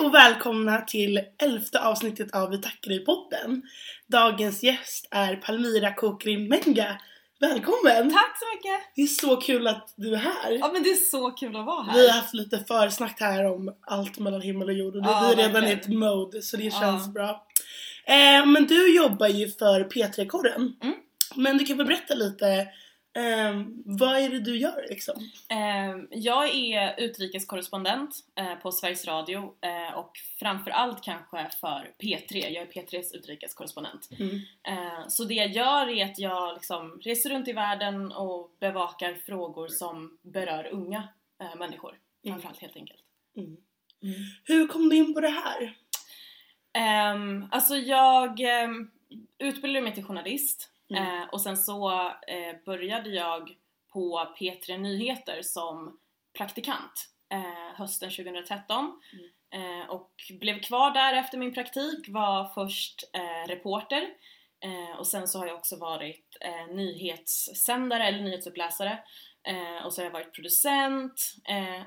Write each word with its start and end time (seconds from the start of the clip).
och 0.00 0.14
välkomna 0.14 0.80
till 0.80 1.20
elfte 1.38 1.80
avsnittet 1.80 2.34
av 2.34 2.50
Vi 2.50 2.58
tackar 2.58 2.88
dig 2.88 3.04
podden. 3.04 3.62
Dagens 4.06 4.62
gäst 4.62 5.08
är 5.10 5.36
Palmira 5.36 5.94
Kokrin 5.94 6.48
Menga. 6.48 7.00
Välkommen! 7.40 8.10
Tack 8.12 8.38
så 8.38 8.44
mycket! 8.56 8.92
Det 8.96 9.02
är 9.02 9.06
så 9.06 9.36
kul 9.36 9.66
att 9.66 9.94
du 9.96 10.12
är 10.14 10.16
här. 10.16 10.52
Ja 10.60 10.70
men 10.72 10.82
det 10.82 10.90
är 10.90 10.94
så 11.10 11.30
kul 11.30 11.56
att 11.56 11.66
vara 11.66 11.82
här. 11.82 11.92
Vi 11.94 12.08
har 12.08 12.14
haft 12.16 12.34
lite 12.34 12.58
försnack 12.68 13.20
här 13.20 13.44
om 13.54 13.74
allt 13.80 14.18
mellan 14.18 14.40
himmel 14.42 14.68
och 14.68 14.74
jord 14.74 14.96
och 14.96 15.02
Ja, 15.04 15.32
vi 15.36 15.42
är 15.42 15.46
redan 15.48 15.64
i 15.64 15.72
ett 15.72 15.88
mode 15.88 16.42
så 16.42 16.56
det 16.56 16.62
Ja. 16.64 16.80
känns 16.80 17.08
bra. 17.08 17.46
Eh, 18.06 18.46
men 18.46 18.66
du 18.66 18.96
jobbar 18.96 19.28
ju 19.28 19.50
för 19.50 19.84
P3-korren. 19.84 20.76
Mm. 20.82 20.94
Men 21.34 21.58
du 21.58 21.64
kan 21.64 21.76
väl 21.76 21.86
berätta 21.86 22.14
lite, 22.14 22.66
eh, 23.16 23.62
vad 23.84 24.18
är 24.18 24.30
det 24.30 24.40
du 24.40 24.58
gör 24.58 24.86
liksom? 24.88 25.30
Eh, 25.50 26.04
jag 26.10 26.54
är 26.54 27.00
utrikeskorrespondent 27.00 28.16
eh, 28.34 28.54
på 28.54 28.72
Sveriges 28.72 29.06
Radio 29.06 29.54
eh, 29.60 29.98
och 29.98 30.10
framförallt 30.38 31.04
kanske 31.04 31.48
för 31.60 31.92
P3. 32.02 32.48
Jag 32.48 32.62
är 32.62 32.66
P3s 32.66 33.14
utrikeskorrespondent. 33.14 34.08
Mm. 34.18 34.40
Eh, 34.68 35.08
så 35.08 35.24
det 35.24 35.34
jag 35.34 35.50
gör 35.50 35.88
är 35.88 36.04
att 36.04 36.18
jag 36.18 36.54
liksom 36.54 37.00
reser 37.00 37.30
runt 37.30 37.48
i 37.48 37.52
världen 37.52 38.12
och 38.12 38.56
bevakar 38.60 39.14
frågor 39.14 39.68
som 39.68 40.18
berör 40.22 40.68
unga 40.72 41.08
eh, 41.40 41.56
människor. 41.56 41.98
Mm. 42.24 42.34
Framförallt 42.34 42.60
helt 42.60 42.76
enkelt. 42.76 43.00
Mm. 43.36 43.56
Hur 44.44 44.66
kom 44.66 44.88
du 44.88 44.96
in 44.96 45.14
på 45.14 45.20
det 45.20 45.28
här? 45.28 45.76
Um, 47.14 47.48
alltså 47.50 47.76
jag 47.76 48.40
um, 48.40 48.90
utbildade 49.38 49.84
mig 49.84 49.94
till 49.94 50.04
journalist 50.04 50.70
Mm. 50.90 51.22
eh, 51.22 51.28
och 51.28 51.40
sen 51.40 51.56
så 51.56 51.90
eh, 52.08 52.56
började 52.66 53.10
jag 53.10 53.56
på 53.92 54.28
P3 54.38 54.78
Nyheter 54.78 55.42
som 55.42 55.98
praktikant 56.38 57.08
eh, 57.32 57.76
hösten 57.76 58.10
2013 58.10 59.00
eh, 59.54 59.90
och 59.90 60.12
blev 60.40 60.60
kvar 60.60 60.90
där 60.90 61.12
efter 61.12 61.38
min 61.38 61.54
praktik, 61.54 62.08
var 62.08 62.44
först 62.54 63.10
eh, 63.12 63.48
reporter. 63.48 64.08
Eh, 64.64 64.98
och 64.98 65.06
sen 65.06 65.28
så 65.28 65.38
har 65.38 65.46
jag 65.46 65.56
också 65.56 65.76
varit 65.76 66.36
nyhetssändare 66.70 68.04
eller 68.04 68.20
nyhetsuppläsare. 68.20 68.98
Och 69.84 69.92
så 69.92 70.00
har 70.00 70.04
jag 70.04 70.12
varit 70.12 70.34
producent. 70.34 71.32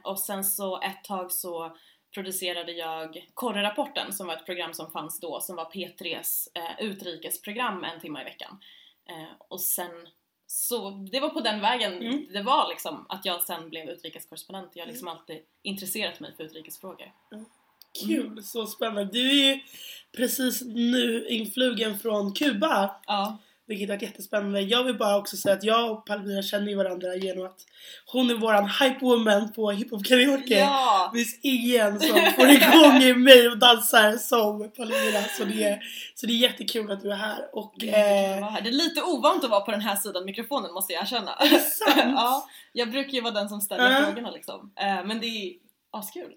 Och 0.03 0.20
sen 0.20 0.44
så 0.44 0.81
ett 0.81 1.03
tag 1.03 1.31
så 1.31 1.77
producerade 2.14 2.72
jag 2.72 3.30
Korrerapporten 3.33 4.14
som 4.14 4.27
var 4.27 4.33
ett 4.33 4.45
program 4.45 4.73
som 4.73 4.92
fanns 4.92 5.20
då 5.20 5.39
som 5.42 5.55
var 5.55 5.66
P3s 5.66 6.47
eh, 6.55 6.86
utrikesprogram 6.86 7.83
en 7.83 7.99
timme 7.99 8.22
i 8.22 8.23
veckan. 8.23 8.59
Eh, 9.09 9.35
och 9.47 9.61
sen 9.61 9.91
så, 10.47 10.89
det 11.11 11.19
var 11.19 11.29
på 11.29 11.39
den 11.39 11.61
vägen 11.61 11.93
Mm. 11.93 12.27
det 12.33 12.41
var 12.41 12.69
liksom 12.69 13.05
att 13.09 13.25
jag 13.25 13.41
sen 13.43 13.69
blev 13.69 13.89
utrikeskorrespondent. 13.89 14.71
Jag 14.73 14.83
har 14.83 14.87
liksom 14.91 15.07
alltid 15.07 15.37
intresserat 15.61 16.19
mig 16.19 16.33
för 16.37 16.43
utrikesfrågor. 16.43 17.11
Kul, 18.05 18.43
så 18.43 18.67
spännande. 18.67 19.03
Du 19.13 19.29
är 19.29 19.53
ju 19.55 19.59
precis 20.17 20.61
nu 20.61 21.27
influgen 21.27 21.99
från 21.99 22.33
Kuba. 22.33 22.95
Ja. 23.07 23.37
Vilket 23.67 23.89
har 23.89 23.95
varit 23.95 24.02
jättespännande. 24.03 24.61
Jag 24.61 24.83
vill 24.83 24.97
bara 24.97 25.17
också 25.17 25.38
säga 25.38 25.56
att 25.56 25.64
jag 25.64 25.92
och 25.92 26.06
Palmira 26.06 26.42
känner 26.42 26.67
ju 26.67 26.75
varandra 26.75 27.16
genom 27.16 27.45
att 27.45 27.59
hon 28.05 28.30
är 28.30 28.36
våran 28.36 28.67
hype-woman 28.70 29.53
på 29.53 29.72
hiphop 29.72 30.05
karaoke. 30.05 30.59
Ja! 30.59 31.09
Det 31.14 31.20
finns 31.20 31.39
ingen 31.42 32.00
som 32.00 32.20
får 32.36 32.50
igång 32.50 33.23
mig 33.23 33.47
och 33.50 33.58
dansar 33.58 34.11
som 34.17 34.72
Palmira. 34.78 35.23
Så 35.38 35.44
det, 35.45 35.64
är, 35.64 35.80
så 36.16 36.25
det 36.25 36.33
är 36.33 36.38
jättekul 36.38 36.92
att 36.92 37.02
du 37.02 37.11
är 37.11 37.16
här. 37.16 37.50
Och, 37.53 37.73
Det 37.78 37.89
är, 37.89 38.38
eh, 38.38 38.50
här. 38.50 38.61
det 38.61 38.70
är 38.70 38.73
lite 38.73 39.02
ovant 39.02 39.44
att 39.44 39.50
vara 39.50 39.61
på 39.61 39.72
den 39.72 39.81
här 39.81 39.95
sidan 39.95 40.25
mikrofonen 40.25 40.73
måste 40.73 40.94
jag 40.94 41.02
erkänna. 41.02 41.33
är 41.33 41.50
det 41.50 41.59
sant? 41.59 41.95
ja, 42.16 42.45
jag 42.73 42.92
brukar 42.92 43.11
ju 43.11 43.22
vara 43.22 43.33
den 43.33 43.50
som 43.50 43.61
ställer 43.61 43.92
Ja. 43.92 44.05
frågorna 44.05 44.31
liksom. 44.31 44.72
Eh, 44.80 45.05
men 45.05 45.20
det 45.20 45.27
är 45.27 45.53
askul. 45.94 46.33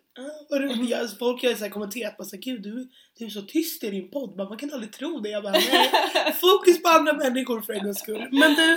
Vad 0.51 0.61
roligt. 0.61 0.91
Jag, 0.91 1.19
folk 1.19 1.43
har 1.43 1.55
så 1.55 1.71
kommenterat 1.71 2.17
bara 2.17 2.25
så 2.25 2.37
gud 2.37 2.62
du, 2.62 2.89
du 3.19 3.25
är 3.25 3.31
så 3.31 3.43
tyst 3.43 3.85
i 3.85 3.91
din 3.91 4.11
podd, 4.11 4.37
man, 4.37 4.57
kan 4.57 4.73
aldrig 4.73 4.93
tro 4.93 5.21
det. 5.21 5.29
Jag 5.29 5.43
bara, 5.43 5.53
nej, 5.53 5.91
fokus 6.41 6.83
på 6.83 6.89
andra 6.89 7.12
människor 7.12 7.61
för 7.61 7.73
en 7.73 7.84
gångs 7.84 7.99
skull. 7.99 8.29
Men 8.31 8.55
du, 8.55 8.73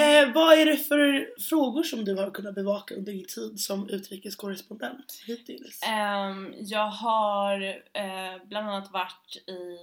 eh, 0.00 0.32
vad 0.34 0.58
är 0.58 0.66
det 0.66 0.76
för 0.76 1.28
frågor 1.48 1.82
som 1.82 2.04
du 2.04 2.14
har 2.14 2.30
kunnat 2.30 2.54
bevaka 2.54 2.94
under 2.94 3.12
din 3.12 3.26
tid 3.26 3.60
som 3.60 3.88
utrikeskorrespondent 3.88 5.22
hittills? 5.26 5.80
Ehm, 5.82 6.54
jag 6.58 6.86
har 6.86 7.62
eh, 7.92 8.46
bland 8.48 8.68
annat 8.68 8.92
varit 8.92 9.36
i 9.48 9.78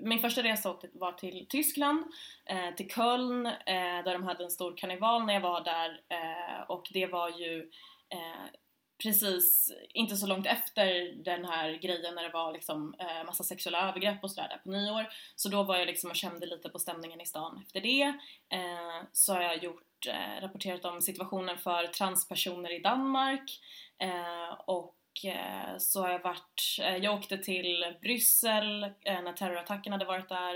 min 0.00 0.18
första 0.18 0.42
resa 0.42 0.76
var 0.92 1.12
till 1.12 1.46
Tyskland, 1.48 2.04
eh, 2.44 2.74
till 2.76 2.90
Köln, 2.90 3.46
eh, 3.46 4.04
där 4.04 4.12
de 4.12 4.22
hade 4.22 4.44
en 4.44 4.50
stor 4.50 4.76
karneval 4.76 5.24
när 5.24 5.34
jag 5.34 5.40
var 5.40 5.64
där 5.64 6.00
eh, 6.08 6.62
och 6.68 6.88
det 6.92 7.06
var 7.06 7.28
ju 7.28 7.70
precis 9.02 9.72
inte 9.88 10.16
så 10.16 10.26
långt 10.26 10.46
efter 10.46 11.12
den 11.24 11.44
här 11.44 11.72
grejen 11.72 12.14
när 12.14 12.22
det 12.22 12.32
var 12.32 12.52
liksom 12.52 12.94
eh, 12.98 13.24
massa 13.26 13.44
sexuella 13.44 13.88
övergrepp 13.88 14.24
och 14.24 14.30
sådär 14.30 14.48
där 14.48 14.56
på 14.56 14.70
nyår. 14.70 15.08
Så 15.36 15.48
då 15.48 15.62
var 15.62 15.76
jag 15.76 15.86
liksom 15.86 16.10
och 16.10 16.16
kände 16.16 16.46
lite 16.46 16.68
på 16.68 16.78
stämningen 16.78 17.20
i 17.20 17.26
stan 17.26 17.62
efter 17.62 17.80
det. 17.80 18.02
Eh, 18.48 19.02
så 19.12 19.34
har 19.34 19.42
jag 19.42 19.64
gjort, 19.64 20.06
eh, 20.08 20.42
rapporterat 20.42 20.84
om 20.84 21.02
situationen 21.02 21.58
för 21.58 21.86
transpersoner 21.86 22.72
i 22.72 22.78
Danmark 22.78 23.60
eh, 23.98 24.60
och 24.66 24.94
eh, 25.24 25.78
så 25.78 26.02
har 26.02 26.10
jag 26.10 26.22
varit, 26.22 26.78
eh, 26.80 26.96
jag 26.96 27.14
åkte 27.14 27.38
till 27.38 27.94
Bryssel 28.02 28.84
eh, 28.84 29.22
när 29.22 29.32
terrorattacken 29.32 29.92
hade 29.92 30.04
varit 30.04 30.28
där. 30.28 30.54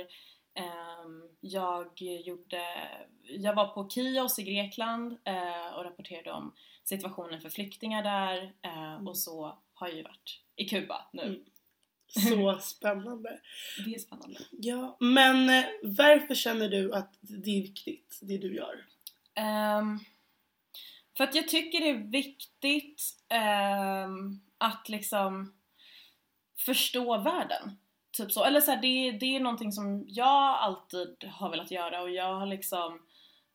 Eh, 0.55 1.07
jag 1.41 2.03
gjorde, 2.03 2.63
jag 3.23 3.55
var 3.55 3.67
på 3.67 3.89
Kios 3.89 4.39
i 4.39 4.43
Grekland 4.43 5.19
eh, 5.25 5.75
och 5.75 5.85
rapporterade 5.85 6.33
om 6.33 6.55
situationen 6.85 7.41
för 7.41 7.51
flyktingar 7.51 8.03
där 8.03 8.53
eh, 8.63 9.09
och 9.09 9.19
så 9.19 9.59
har 9.75 9.89
jag 9.89 9.97
ju 9.97 10.03
varit 10.03 10.41
i 10.57 10.69
Kuba 10.69 11.09
nu. 11.13 11.23
Mm. 11.23 11.45
Så 12.07 12.59
spännande. 12.63 13.41
Det 13.85 13.95
är 13.95 13.99
spännande. 13.99 14.41
Ja, 14.51 14.97
men 15.01 15.51
eh, 15.51 15.65
varför 15.83 16.35
känner 16.35 16.69
du 16.69 16.95
att 16.95 17.19
det 17.21 17.59
är 17.59 17.63
viktigt, 17.63 18.19
det 18.23 18.39
du 18.39 18.55
gör? 18.55 18.87
Ehm, 19.35 19.99
för 21.17 21.25
att 21.25 21.35
jag 21.35 21.49
tycker 21.49 21.81
det 21.81 21.91
är 21.91 22.11
viktigt 22.11 23.03
ehm, 23.29 24.41
att 24.59 24.89
liksom 24.89 25.55
förstå 26.59 27.19
världen. 27.19 27.79
Typ 28.13 28.33
så. 28.33 28.45
Eller 28.45 28.61
så 28.61 28.71
här, 28.71 28.83
det, 28.83 29.19
det 29.19 29.37
är 29.37 29.41
någonting 29.41 29.73
som 29.73 30.05
jag 30.09 30.59
alltid 30.59 31.25
har 31.25 31.51
velat 31.51 31.71
göra 31.71 32.03
och 32.03 32.11
jag 32.11 32.35
har 32.35 32.47
liksom 32.47 33.03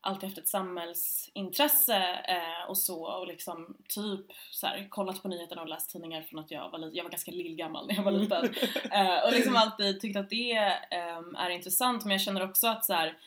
alltid 0.01 0.29
haft 0.29 0.37
ett 0.37 0.47
samhällsintresse 0.47 2.19
eh, 2.27 2.69
och 2.69 2.77
så 2.77 3.05
och 3.05 3.27
liksom 3.27 3.77
typ 3.89 4.25
så 4.51 4.67
här, 4.67 4.87
kollat 4.89 5.21
på 5.21 5.27
nyheterna 5.27 5.61
och 5.61 5.67
läst 5.67 5.89
tidningar 5.89 6.21
från 6.21 6.39
att 6.39 6.51
jag 6.51 6.69
var 6.69 6.79
liten. 6.79 6.95
Jag 6.95 7.03
var 7.03 7.11
ganska 7.11 7.31
lillgammal 7.31 7.87
när 7.87 7.95
jag 7.95 8.03
var 8.03 8.11
liten. 8.11 8.53
Eh, 8.91 9.25
och 9.25 9.31
liksom 9.31 9.55
alltid 9.55 10.01
tyckt 10.01 10.17
att 10.17 10.29
det 10.29 10.57
ehm, 10.91 11.35
är 11.35 11.49
intressant 11.49 12.05
men 12.05 12.11
jag 12.11 12.21
känner 12.21 12.43
också 12.43 12.67
att 12.67 12.85
så 12.85 12.93
här, 12.93 13.17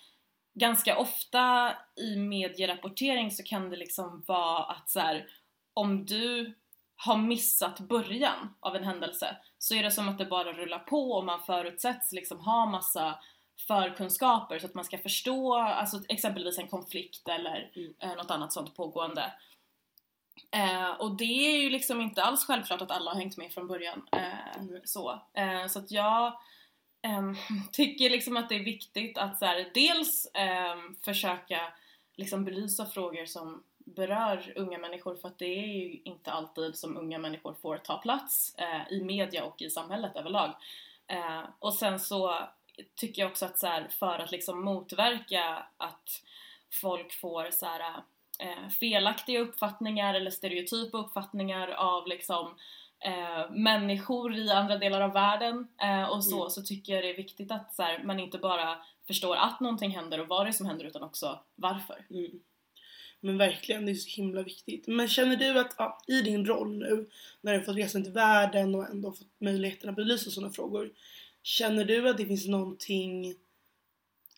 ganska 0.54 0.98
ofta 0.98 1.72
i 1.96 2.16
medierapportering 2.16 3.30
så 3.30 3.42
kan 3.42 3.70
det 3.70 3.76
liksom 3.76 4.24
vara 4.26 4.64
att 4.64 4.90
så 4.90 5.00
här, 5.00 5.26
om 5.74 6.06
du 6.06 6.54
har 6.96 7.16
missat 7.16 7.80
början 7.80 8.54
av 8.60 8.76
en 8.76 8.84
händelse 8.84 9.36
så 9.58 9.74
är 9.74 9.82
det 9.82 9.90
som 9.90 10.08
att 10.08 10.18
det 10.18 10.24
bara 10.24 10.52
rullar 10.52 10.78
på 10.78 11.12
och 11.12 11.24
man 11.24 11.42
förutsätts 11.42 12.12
liksom 12.12 12.40
ha 12.40 12.66
massa 12.66 13.18
förkunskaper 13.66 14.58
så 14.58 14.66
att 14.66 14.74
man 14.74 14.84
ska 14.84 14.98
förstå 14.98 15.54
alltså 15.54 16.00
exempelvis 16.08 16.58
en 16.58 16.68
konflikt 16.68 17.28
eller 17.28 17.70
Mm. 17.76 17.94
eh, 17.98 18.16
något 18.16 18.30
annat 18.30 18.52
sånt 18.52 18.76
pågående. 18.76 19.32
Eh, 20.50 20.90
och 20.90 21.16
det 21.16 21.24
är 21.54 21.60
ju 21.62 21.70
liksom 21.70 22.00
inte 22.00 22.22
alls 22.22 22.44
självklart 22.44 22.82
att 22.82 22.90
alla 22.90 23.10
har 23.10 23.18
hängt 23.18 23.36
med 23.36 23.52
från 23.52 23.66
början. 23.68 24.02
Eh, 24.12 24.56
Mm. 24.58 24.80
så. 24.84 25.20
Eh, 25.34 25.66
så 25.66 25.78
att 25.78 25.90
jag 25.90 26.40
ehm, 27.02 27.36
tycker 27.72 28.10
liksom 28.10 28.36
att 28.36 28.48
det 28.48 28.54
är 28.54 28.64
viktigt 28.64 29.18
att 29.18 29.38
så 29.38 29.44
här, 29.44 29.70
dels 29.74 30.30
ehm, 30.34 30.96
försöka 31.04 31.72
liksom 32.16 32.44
belysa 32.44 32.86
frågor 32.86 33.26
som 33.26 33.62
berör 33.78 34.52
unga 34.56 34.78
människor 34.78 35.16
för 35.16 35.28
att 35.28 35.38
det 35.38 35.46
är 35.58 35.66
ju 35.66 36.00
inte 36.04 36.32
alltid 36.32 36.76
som 36.76 36.96
unga 36.96 37.18
människor 37.18 37.54
får 37.62 37.76
ta 37.76 37.98
plats 37.98 38.54
eh, 38.58 38.92
i 38.92 39.04
media 39.04 39.44
och 39.44 39.62
i 39.62 39.70
samhället 39.70 40.16
överlag. 40.16 40.54
Och 41.58 41.74
sen 41.74 42.00
så 42.00 42.34
tycker 42.94 43.22
jag 43.22 43.30
också 43.30 43.44
att 43.44 43.58
så 43.58 43.66
här, 43.66 43.88
för 43.98 44.18
att 44.18 44.30
liksom 44.32 44.64
motverka 44.64 45.66
att 45.76 46.22
folk 46.80 47.12
får 47.12 47.50
så 47.50 47.66
här, 47.66 48.02
eh, 48.38 48.68
felaktiga 48.80 49.40
uppfattningar 49.40 50.14
eller 50.14 50.30
stereotypa 50.30 50.98
uppfattningar 50.98 51.68
av 51.68 52.06
liksom 52.08 52.54
eh, 53.04 53.50
människor 53.50 54.36
i 54.36 54.50
andra 54.50 54.78
delar 54.78 55.00
av 55.00 55.12
världen 55.12 55.68
eh, 55.82 56.04
och 56.10 56.24
så, 56.24 56.36
Mm. 56.36 56.50
så 56.50 56.62
tycker 56.62 56.92
jag 56.92 57.04
det 57.04 57.10
är 57.10 57.16
viktigt 57.16 57.50
att 57.52 57.74
så 57.74 57.82
här, 57.82 58.02
man 58.04 58.20
inte 58.20 58.38
bara 58.38 58.78
förstår 59.06 59.36
att 59.36 59.60
någonting 59.60 59.90
händer 59.90 60.20
och 60.20 60.28
vad 60.28 60.46
det 60.46 60.50
är 60.50 60.52
som 60.52 60.66
händer 60.66 60.84
utan 60.84 61.02
också 61.02 61.40
varför. 61.54 62.06
Mm. 62.10 62.40
Men 63.20 63.38
verkligen, 63.38 63.86
det 63.86 63.92
är 63.92 63.94
så 63.94 64.16
himla 64.16 64.42
viktigt. 64.42 64.86
Men 64.86 65.08
känner 65.08 65.36
du 65.36 65.60
att 65.60 65.74
ja, 65.78 65.98
i 66.06 66.22
din 66.22 66.46
roll 66.46 66.78
nu, 66.78 67.08
när 67.40 67.52
du 67.54 67.62
fått 67.62 67.76
resa 67.76 67.98
runt 67.98 68.06
i 68.06 68.10
världen 68.10 68.74
och 68.74 68.90
ändå 68.90 69.12
fått 69.12 69.40
möjligheten 69.40 69.90
att 69.90 69.96
belysa 69.96 70.30
sådana 70.30 70.52
frågor. 70.52 70.90
Känner 71.42 71.84
du 71.84 72.08
att 72.08 72.16
det 72.16 72.26
finns 72.26 72.48
någonting 72.48 73.34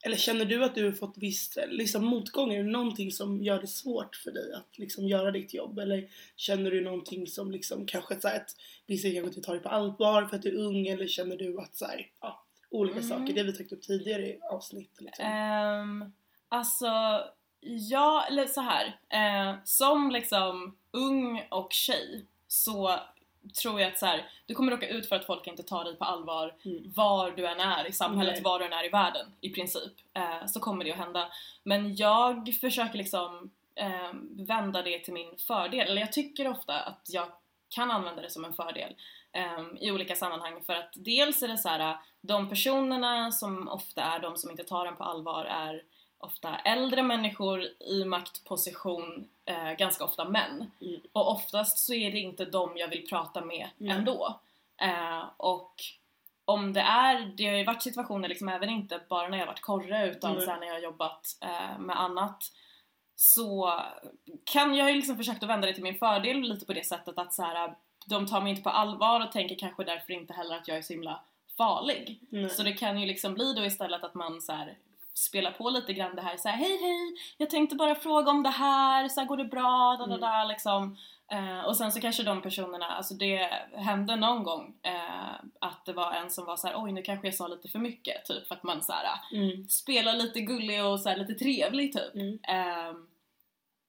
eller 0.05 0.17
känner 0.17 0.45
du 0.45 0.65
att 0.65 0.75
du 0.75 0.85
har 0.85 0.93
fått 0.93 1.19
viss 1.19 1.59
liksom, 1.69 2.05
motgång? 2.05 2.53
Är 2.55 2.63
det 2.65 2.71
någonting 2.71 3.11
som 3.13 3.43
gör 3.43 3.61
det 3.61 3.67
svårt 3.67 4.17
för 4.17 4.31
dig 4.31 4.53
att 4.53 4.79
liksom, 4.79 5.09
göra 5.09 5.31
ditt 5.31 5.55
jobb? 5.55 5.79
Eller 5.79 6.09
känner 6.37 6.71
du 6.71 6.81
någonting 6.81 7.27
som 7.27 7.51
liksom, 7.51 7.87
kanske 7.87 8.21
så 8.21 8.29
här, 8.29 8.37
att 8.37 8.57
vissa 8.87 9.11
kanske 9.11 9.29
inte 9.29 9.41
tar 9.41 9.53
dig 9.53 9.63
på 9.63 9.69
allvar 9.69 10.25
för 10.25 10.37
att 10.37 10.43
du 10.43 10.49
är 10.49 10.67
ung? 10.67 10.87
Eller 10.87 11.07
känner 11.07 11.37
du 11.37 11.61
att 11.61 11.77
så 11.77 11.87
här, 11.87 12.11
ja, 12.21 12.45
olika 12.71 12.99
Mm. 12.99 13.09
saker, 13.09 13.35
det 13.35 13.43
vi 13.43 13.53
tagit 13.53 13.73
upp 13.73 13.83
tidigare 13.83 14.27
i 14.27 14.39
avsnitt 14.51 15.01
liksom. 15.01 15.27
Um, 15.27 16.13
alltså, 16.49 17.21
ja, 17.61 18.27
eller 18.31 18.47
så 18.47 18.61
här. 18.61 18.87
Eh, 19.09 19.59
som 19.65 20.11
liksom 20.11 20.77
ung 20.91 21.47
och 21.51 21.73
tjej 21.73 22.27
så 22.49 23.01
tror 23.63 23.81
jag 23.81 23.93
att 23.93 23.99
så 23.99 24.07
här, 24.07 24.25
du 24.47 24.55
kommer 24.55 24.73
råka 24.73 24.89
ut 24.89 25.09
för 25.09 25.17
att 25.17 25.27
folk 25.27 25.47
inte 25.47 25.63
tar 25.63 25.85
dig 25.85 25.97
på 25.97 26.05
allvar 26.05 26.55
Mm. 26.65 26.93
var 26.97 27.31
du 27.31 27.47
än 27.47 27.61
är 27.61 27.87
i 27.87 27.93
samhället, 27.93 28.35
Nej. 28.35 28.43
var 28.43 28.59
du 28.59 28.65
än 28.65 28.73
är 28.73 28.87
i 28.87 28.89
världen 28.89 29.27
i 29.41 29.51
princip. 29.51 29.93
Eh, 30.15 30.47
så 30.47 30.61
kommer 30.61 30.85
det 30.85 30.93
att 30.93 30.99
hända. 30.99 31.29
Men 31.63 31.97
jag 31.97 32.55
försöker 32.61 32.99
liksom 32.99 33.51
eh, 33.75 34.13
vända 34.47 34.83
det 34.83 34.99
till 34.99 35.13
min 35.15 35.37
fördel. 35.47 35.89
Eller 35.89 36.01
jag 36.01 36.13
tycker 36.13 36.49
ofta 36.49 36.81
att 36.81 37.07
jag 37.09 37.27
kan 37.69 37.91
använda 37.91 38.23
det 38.23 38.31
som 38.31 38.45
en 38.45 38.53
fördel 38.55 38.95
eh, 39.33 39.61
i 39.81 39.91
olika 39.91 40.17
sammanhang. 40.17 40.63
För 40.67 40.73
att 40.73 40.93
dels 40.95 41.43
är 41.43 41.49
det 41.49 41.59
så 41.59 41.69
här, 41.69 41.97
de 42.21 42.49
personerna 42.49 43.33
som 43.33 43.69
ofta 43.69 44.03
är 44.03 44.19
de 44.21 44.37
som 44.37 44.51
inte 44.51 44.65
tar 44.65 44.87
en 44.87 44.97
på 44.97 45.05
allvar 45.05 45.45
är 45.45 45.83
ofta 46.23 46.57
äldre 46.57 47.03
människor 47.03 47.63
i 47.81 48.05
maktposition, 48.05 49.29
eh, 49.45 49.73
ganska 49.73 50.05
ofta 50.05 50.25
män. 50.25 50.71
Mm. 50.81 51.01
Och 51.13 51.31
oftast 51.31 51.79
så 51.79 51.95
är 51.95 52.13
det 52.13 52.19
inte 52.19 52.45
dem 52.45 52.73
jag 52.77 52.89
vill 52.89 53.07
prata 53.09 53.45
med 53.45 53.69
Nej. 53.77 53.97
ändå. 53.97 54.41
Eh, 54.83 55.25
och 55.37 55.75
om 56.45 56.73
det 56.73 56.81
är, 56.81 57.33
det 57.37 57.47
har 57.47 57.57
ju 57.57 57.65
varit 57.65 57.83
situationer 57.83 58.29
liksom 58.29 58.49
även 58.49 58.71
inte 58.71 59.01
bara 59.09 59.29
när 59.29 59.39
jag 59.39 59.47
varit 59.47 59.61
korre 59.61 60.11
utan 60.11 60.35
Nej. 60.35 60.47
sen 60.47 60.61
när 60.61 60.67
jag 60.67 60.75
har 60.75 60.81
jobbat 60.81 61.39
eh, 61.41 61.79
med 61.79 62.01
annat 62.01 62.53
så 63.17 63.81
kan 64.45 64.75
jag 64.75 64.91
ju 64.91 64.97
liksom 64.97 65.17
försökt 65.17 65.43
att 65.43 65.49
vända 65.49 65.67
det 65.67 65.75
till 65.75 65.83
min 65.83 65.99
fördel 65.99 66.41
lite 66.41 66.67
på 66.67 66.73
det 66.73 66.87
sättet 66.87 67.19
att 67.19 67.35
så 67.35 67.43
här, 67.43 67.75
de 68.07 68.27
tar 68.27 68.41
mig 68.41 68.51
inte 68.51 68.63
på 68.63 68.71
allvar 68.71 69.21
och 69.21 69.33
tänker 69.33 69.57
kanske 69.57 69.85
därför 69.85 70.13
inte 70.13 70.33
heller 70.33 70.57
att 70.57 70.69
jag 70.69 70.77
är 70.77 70.83
så 70.83 70.93
himla 70.93 71.21
farlig. 71.57 72.21
Nej. 72.29 72.51
Så 72.51 72.63
det 72.63 72.73
kan 72.73 73.01
ju 73.01 73.07
liksom 73.07 73.35
bli 73.35 73.53
då 73.55 73.65
istället 73.65 74.05
att 74.05 74.15
man 74.15 74.41
så 74.41 74.53
här 74.53 74.77
spelar 75.15 75.51
på 75.51 75.71
lite 75.71 75.93
grann 75.93 76.17
det 76.17 76.23
här 76.23 76.37
så 76.37 76.49
här, 76.49 76.57
hej 76.57 76.79
hej, 76.83 77.15
jag 77.37 77.51
tänkte 77.51 77.77
bara 77.77 77.95
fråga 77.95 78.31
om 78.31 78.43
det 78.43 78.51
här, 78.51 79.09
så 79.09 79.21
här 79.21 79.27
går 79.27 79.37
det 79.37 79.45
bra, 79.45 79.97
da 79.99 80.07
da 80.07 80.17
da 80.19 80.45
liksom. 80.45 80.97
Eh, 81.33 81.61
och 81.67 81.77
sen 81.77 81.93
så 81.93 82.01
kanske 82.01 82.23
de 82.23 82.43
personerna, 82.43 82.87
alltså 82.87 83.15
det 83.15 83.49
hände 83.77 84.17
någon 84.17 84.43
gång 84.43 84.75
eh, 84.83 85.35
att 85.61 85.85
det 85.85 85.93
var 85.93 86.13
en 86.13 86.31
som 86.31 86.45
var 86.45 86.57
så 86.57 86.67
här, 86.67 86.75
oj 86.79 86.93
nu 86.93 87.03
kanske 87.03 87.27
jag 87.27 87.35
sa 87.35 87.49
lite 87.49 87.69
för 87.69 87.79
mycket, 87.79 88.25
typ 88.25 88.49
för 88.49 88.55
att 88.55 88.63
man 88.63 88.83
så 88.83 88.93
här 88.93 89.09
Mm. 89.33 89.69
spelar 89.69 90.13
lite 90.13 90.41
gullig 90.41 90.85
och 90.85 91.01
så 91.01 91.15
lite 91.15 91.35
trevlig 91.35 91.93
typ. 91.93 92.15
Mm. 92.15 92.39
Ehm, 92.43 93.07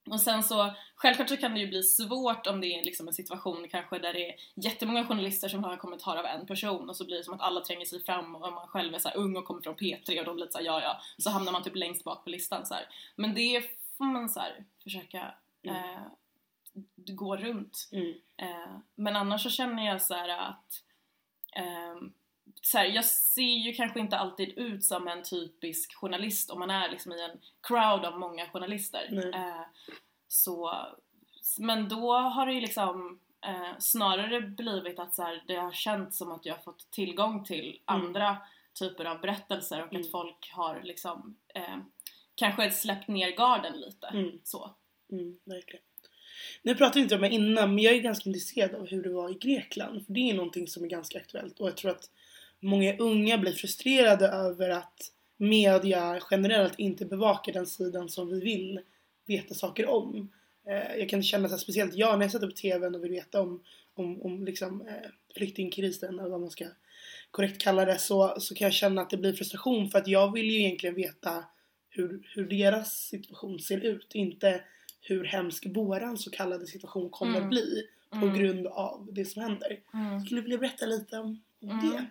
och 0.09 0.21
sen 0.21 0.43
så, 0.43 0.73
självklart 0.95 1.29
så 1.29 1.37
kan 1.37 1.53
det 1.53 1.59
ju 1.59 1.67
bli 1.67 1.83
svårt 1.83 2.47
om 2.47 2.61
det 2.61 2.67
är 2.67 2.83
liksom 2.83 3.07
en 3.07 3.13
situation 3.13 3.67
kanske 3.71 3.99
där 3.99 4.13
det 4.13 4.29
är 4.29 4.35
jättemånga 4.55 5.05
journalister 5.05 5.49
som 5.49 5.63
har 5.63 5.71
en 5.71 5.77
kommentar 5.77 6.17
av 6.17 6.25
en 6.25 6.45
person 6.47 6.89
och 6.89 6.95
så 6.95 7.05
blir 7.05 7.17
det 7.17 7.23
som 7.23 7.33
att 7.33 7.41
alla 7.41 7.61
tränger 7.61 7.85
sig 7.85 8.03
fram 8.03 8.35
och 8.35 8.53
man 8.53 8.67
själv 8.67 8.95
är 8.95 8.99
så 8.99 9.09
ung 9.09 9.37
och 9.37 9.45
kommer 9.45 9.61
från 9.61 9.75
P3 9.75 10.19
och 10.19 10.25
de 10.25 10.35
blir 10.35 10.47
såhär 10.49 10.65
ja 10.65 10.81
ja, 10.81 11.01
så 11.17 11.29
hamnar 11.29 11.51
man 11.51 11.63
typ 11.63 11.75
längst 11.75 12.03
bak 12.03 12.23
på 12.23 12.29
listan 12.29 12.65
så 12.65 12.73
här. 12.73 12.85
Men 13.15 13.33
det 13.35 13.63
får 13.97 14.05
man 14.05 14.29
så 14.29 14.39
här 14.39 14.65
försöka 14.83 15.33
Mm. 15.65 15.75
eh, 15.75 16.01
gå 16.95 17.37
runt. 17.37 17.89
Mm. 17.91 18.13
Eh, 18.37 18.75
men 18.95 19.15
annars 19.15 19.43
så 19.43 19.49
känner 19.49 19.85
jag 19.85 20.01
så 20.01 20.13
här 20.13 20.29
att 20.29 20.83
ehm, 21.55 22.13
så 22.61 22.77
här, 22.77 22.85
jag 22.85 23.05
ser 23.05 23.41
ju 23.65 23.73
kanske 23.73 23.99
inte 23.99 24.17
alltid 24.17 24.57
ut 24.57 24.83
som 24.83 25.07
en 25.07 25.23
typisk 25.23 25.95
journalist 25.95 26.49
om 26.49 26.59
man 26.59 26.69
är 26.69 26.89
liksom 26.89 27.11
i 27.11 27.21
en 27.21 27.39
crowd 27.61 28.05
av 28.05 28.19
många 28.19 28.47
journalister. 28.49 29.31
Eh, 29.35 29.61
så, 30.27 30.75
men 31.59 31.89
då 31.89 32.13
har 32.13 32.45
det 32.45 32.53
ju 32.53 32.61
liksom 32.61 33.19
eh, 33.45 33.77
snarare 33.79 34.41
blivit 34.41 34.99
att 34.99 35.15
så 35.15 35.23
här, 35.23 35.43
det 35.47 35.55
har 35.55 35.71
känts 35.71 36.17
som 36.17 36.31
att 36.31 36.45
jag 36.45 36.55
har 36.55 36.61
fått 36.61 36.91
tillgång 36.91 37.45
till 37.45 37.79
Mm. 37.89 38.05
andra 38.05 38.37
typer 38.79 39.05
av 39.05 39.21
berättelser 39.21 39.81
och 39.83 39.89
Mm. 39.93 40.01
att 40.01 40.11
folk 40.11 40.51
har 40.53 40.81
liksom 40.83 41.37
eh, 41.55 41.77
kanske 42.35 42.71
släppt 42.71 43.07
ner 43.07 43.31
garden 43.31 43.79
lite. 43.79 44.07
Mm. 44.07 44.39
Så. 44.43 44.75
Mm, 45.11 45.37
verkligen. 45.43 45.83
Nu 46.61 46.75
pratade 46.75 46.99
inte 46.99 47.15
om 47.15 47.21
det 47.21 47.29
innan 47.29 47.75
men 47.75 47.83
jag 47.83 47.93
är 47.93 47.99
ganska 48.01 48.29
intresserad 48.29 48.75
av 48.75 48.87
hur 48.87 49.03
det 49.03 49.09
var 49.09 49.29
i 49.29 49.33
Grekland. 49.33 50.05
För 50.05 50.13
det 50.13 50.29
är 50.29 50.33
någonting 50.33 50.67
som 50.67 50.83
är 50.83 50.87
ganska 50.87 51.19
aktuellt 51.19 51.59
och 51.59 51.67
jag 51.67 51.77
tror 51.77 51.91
att 51.91 52.09
många 52.63 52.97
unga 52.97 53.37
blir 53.37 53.51
frustrerade 53.51 54.27
över 54.27 54.69
att 54.69 55.11
media 55.37 56.19
generellt 56.31 56.79
inte 56.79 57.05
bevakar 57.05 57.53
den 57.53 57.65
sidan 57.67 58.09
som 58.09 58.27
vi 58.29 58.39
vill 58.39 58.79
veta 59.25 59.53
saker 59.53 59.85
om. 59.89 60.31
Eh, 60.67 60.95
jag 60.99 61.09
kan 61.09 61.23
känna 61.23 61.47
så 61.47 61.53
här, 61.53 61.59
speciellt 61.59 61.95
jag 61.95 62.19
när 62.19 62.25
jag 62.25 62.31
sätter 62.31 62.47
på 62.47 62.53
TVn 62.53 62.95
och 62.95 63.03
vill 63.03 63.11
veta 63.11 63.41
om, 63.41 63.63
om, 63.93 64.21
om 64.21 64.45
liksom, 64.45 64.81
eh, 64.87 65.09
flyktingkrisen 65.37 66.19
eller 66.19 66.29
vad 66.29 66.41
man 66.41 66.49
ska 66.49 66.65
korrekt 67.31 67.61
kalla 67.61 67.85
det 67.85 67.97
så, 67.99 68.35
så 68.39 68.55
kan 68.55 68.65
jag 68.65 68.73
känna 68.73 69.01
att 69.01 69.09
det 69.09 69.17
blir 69.17 69.33
frustration 69.33 69.89
för 69.89 69.99
att 69.99 70.07
jag 70.07 70.33
vill 70.33 70.45
ju 70.51 70.59
egentligen 70.59 70.95
veta 70.95 71.45
hur, 71.89 72.21
hur 72.35 72.45
deras 72.49 72.93
situation 73.07 73.59
ser 73.59 73.77
ut. 73.85 74.11
Inte 74.15 74.61
hur 75.01 75.23
hemsk 75.23 75.65
våran 75.75 76.17
så 76.17 76.31
kallade 76.31 76.67
situation 76.67 77.09
kommer 77.09 77.37
Mm. 77.37 77.49
bli 77.49 77.83
på 78.09 78.25
Mm. 78.25 78.39
grund 78.39 78.67
av 78.67 79.09
det 79.11 79.25
som 79.25 79.41
händer. 79.41 79.79
Mm. 79.93 80.19
Skulle 80.25 80.39
du 80.41 80.43
vilja 80.43 80.57
berätta 80.57 80.85
lite 80.85 81.17
om, 81.19 81.43
om 81.61 81.69
Mm. 81.69 81.89
det? 81.91 82.05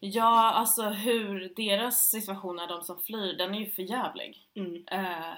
Ja, 0.00 0.50
alltså 0.50 0.82
hur 0.82 1.52
deras 1.56 2.10
situation 2.10 2.58
är, 2.58 2.66
de 2.66 2.82
som 2.82 3.00
flyr, 3.00 3.32
den 3.32 3.54
är 3.54 3.58
ju 3.58 3.70
för 3.70 3.82
jävlig. 3.82 4.48
Mm. 4.54 4.84
Eh, 4.90 5.34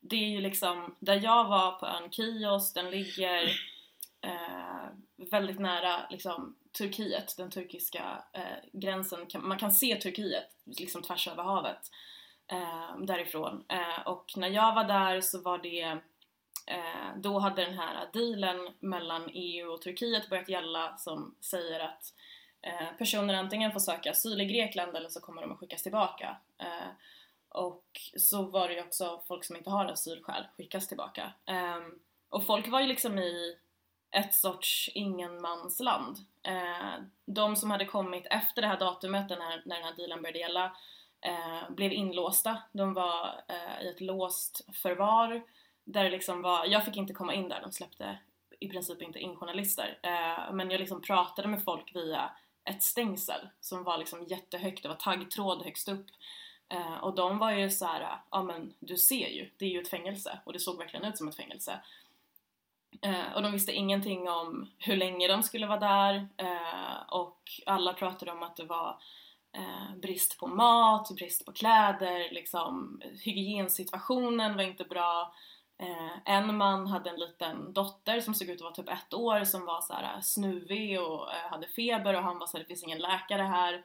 det 0.00 0.16
är 0.16 0.28
ju 0.28 0.40
liksom, 0.40 0.96
där 0.98 1.20
jag 1.24 1.48
var 1.48 1.72
på 1.72 1.86
ön 1.86 2.10
Kios, 2.10 2.72
den 2.72 2.90
ligger 2.90 3.42
eh, 4.20 4.86
väldigt 5.16 5.58
nära 5.58 6.06
liksom, 6.10 6.56
Turkiet, 6.78 7.34
den 7.36 7.50
turkiska 7.50 8.24
eh, 8.32 8.42
gränsen. 8.72 9.26
Man 9.40 9.58
kan 9.58 9.72
se 9.72 9.96
Turkiet 9.96 10.48
liksom 10.64 11.02
tvärs 11.02 11.28
över 11.28 11.42
havet 11.42 11.90
eh, 12.52 12.98
därifrån. 12.98 13.64
Eh, 13.68 14.06
och 14.06 14.32
när 14.36 14.48
jag 14.48 14.74
var 14.74 14.84
där 14.84 15.20
så 15.20 15.42
var 15.42 15.58
det 15.58 15.98
eh, 16.66 17.16
då 17.16 17.38
hade 17.38 17.64
den 17.64 17.78
här 17.78 18.08
dealen 18.12 18.68
mellan 18.80 19.30
EU 19.32 19.68
och 19.68 19.82
Turkiet 19.82 20.30
börjat 20.30 20.48
gälla 20.48 20.96
som 20.96 21.34
säger 21.40 21.80
att 21.80 22.14
Eh, 22.66 22.92
personer 22.98 23.34
antingen 23.34 23.72
får 23.72 23.80
söka 23.80 24.10
asyl 24.10 24.40
i 24.40 24.44
Grekland 24.44 24.96
eller 24.96 25.08
så 25.08 25.20
kommer 25.20 25.42
de 25.42 25.52
att 25.52 25.58
skickas 25.58 25.82
tillbaka. 25.82 26.36
Eh, 26.58 26.88
och 27.48 27.84
så 28.16 28.42
var 28.42 28.68
det 28.68 28.74
ju 28.74 28.82
också 28.82 29.22
folk 29.28 29.44
som 29.44 29.56
inte 29.56 29.70
har 29.70 29.84
asylskäl 29.84 30.46
skickas 30.56 30.88
tillbaka. 30.88 31.32
Ehm, 31.46 31.98
och 32.28 32.46
folk 32.46 32.68
var 32.68 32.80
ju 32.80 32.86
liksom 32.86 33.18
i 33.18 33.56
ett 34.10 34.34
sorts 34.34 34.90
ingenmansland. 34.94 36.16
Eh, 36.42 36.94
de 37.26 37.56
som 37.56 37.70
hade 37.70 37.84
kommit 37.84 38.26
efter 38.30 38.62
det 38.62 38.68
här 38.68 38.78
datumet 38.78 39.28
när, 39.28 39.62
den 39.64 39.84
här 39.84 39.96
dealen 39.96 40.22
började 40.22 40.38
gälla 40.38 40.76
blev 41.68 41.92
inlåsta. 41.92 42.62
De 42.72 42.94
var 42.94 43.40
i 43.82 43.88
ett 43.88 44.00
låst 44.00 44.76
förvar 44.82 45.42
där 45.84 46.04
det 46.04 46.10
liksom 46.10 46.42
var, 46.42 46.66
jag 46.66 46.84
fick 46.84 46.96
inte 46.96 47.12
komma 47.12 47.34
in 47.34 47.48
där, 47.48 47.60
de 47.60 47.72
släppte 47.72 48.18
i 48.60 48.68
princip 48.68 49.02
inte 49.02 49.18
in 49.18 49.36
journalister. 49.36 49.98
Men 50.52 50.70
jag 50.70 50.80
liksom 50.80 51.02
pratade 51.02 51.48
med 51.48 51.64
folk 51.64 51.94
via 51.94 52.30
ett 52.66 52.82
stängsel 52.82 53.48
som 53.60 53.84
var 53.84 53.98
liksom 53.98 54.24
jättehögt, 54.24 54.82
det 54.82 54.88
var 54.88 54.96
taggtråd 54.96 55.64
högst 55.64 55.88
upp. 55.88 56.06
Eh, 56.68 56.96
och 56.96 57.14
de 57.14 57.38
var 57.38 57.50
ju 57.50 57.70
så 57.70 57.86
här, 57.86 58.18
ja 58.30 58.42
men 58.42 58.74
du 58.78 58.96
ser 58.96 59.28
ju, 59.28 59.50
det 59.56 59.64
är 59.64 59.70
ju 59.70 59.80
ett 59.80 59.90
fängelse 59.90 60.38
och 60.44 60.52
det 60.52 60.58
såg 60.58 60.78
verkligen 60.78 61.06
ut 61.06 61.18
som 61.18 61.28
ett 61.28 61.36
fängelse. 61.36 61.80
Eh, 63.02 63.32
och 63.34 63.42
de 63.42 63.52
visste 63.52 63.72
ingenting 63.72 64.28
om 64.28 64.70
hur 64.78 64.96
länge 64.96 65.28
de 65.28 65.42
skulle 65.42 65.66
vara 65.66 65.80
där 65.80 66.28
eh, 66.36 67.02
och 67.08 67.40
alla 67.66 67.92
pratade 67.92 68.32
om 68.32 68.42
att 68.42 68.56
det 68.56 68.64
var 68.64 68.98
eh, 69.52 69.96
brist 69.96 70.38
på 70.38 70.46
mat, 70.46 71.10
brist 71.16 71.46
på 71.46 71.52
kläder, 71.52 72.30
liksom 72.30 73.00
hygiensituationen 73.22 74.56
var 74.56 74.62
inte 74.62 74.84
bra. 74.84 75.34
Eh, 75.78 76.18
en 76.24 76.56
man 76.56 76.86
hade 76.86 77.10
en 77.10 77.20
liten 77.20 77.72
dotter 77.72 78.20
som 78.20 78.34
såg 78.34 78.48
ut 78.48 78.60
att 78.60 78.64
vara 78.64 78.74
typ 78.74 78.88
ett 78.88 79.14
år 79.14 79.44
som 79.44 79.66
var 79.66 79.80
så 79.80 79.92
här 79.92 80.14
eh, 80.14 80.20
snuvig 80.20 81.00
och 81.00 81.32
eh, 81.32 81.50
hade 81.50 81.68
feber 81.68 82.14
och 82.14 82.22
han 82.22 82.38
var 82.38 82.46
såhär, 82.46 82.64
det 82.64 82.68
finns 82.68 82.82
ingen 82.82 82.98
läkare 82.98 83.42
här. 83.42 83.84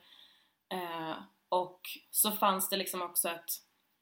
Eh, 0.70 1.14
och 1.50 1.82
så 2.12 2.32
fanns 2.32 2.70
det 2.70 2.78
liksom 2.78 3.02
också 3.02 3.30
ett 3.30 3.52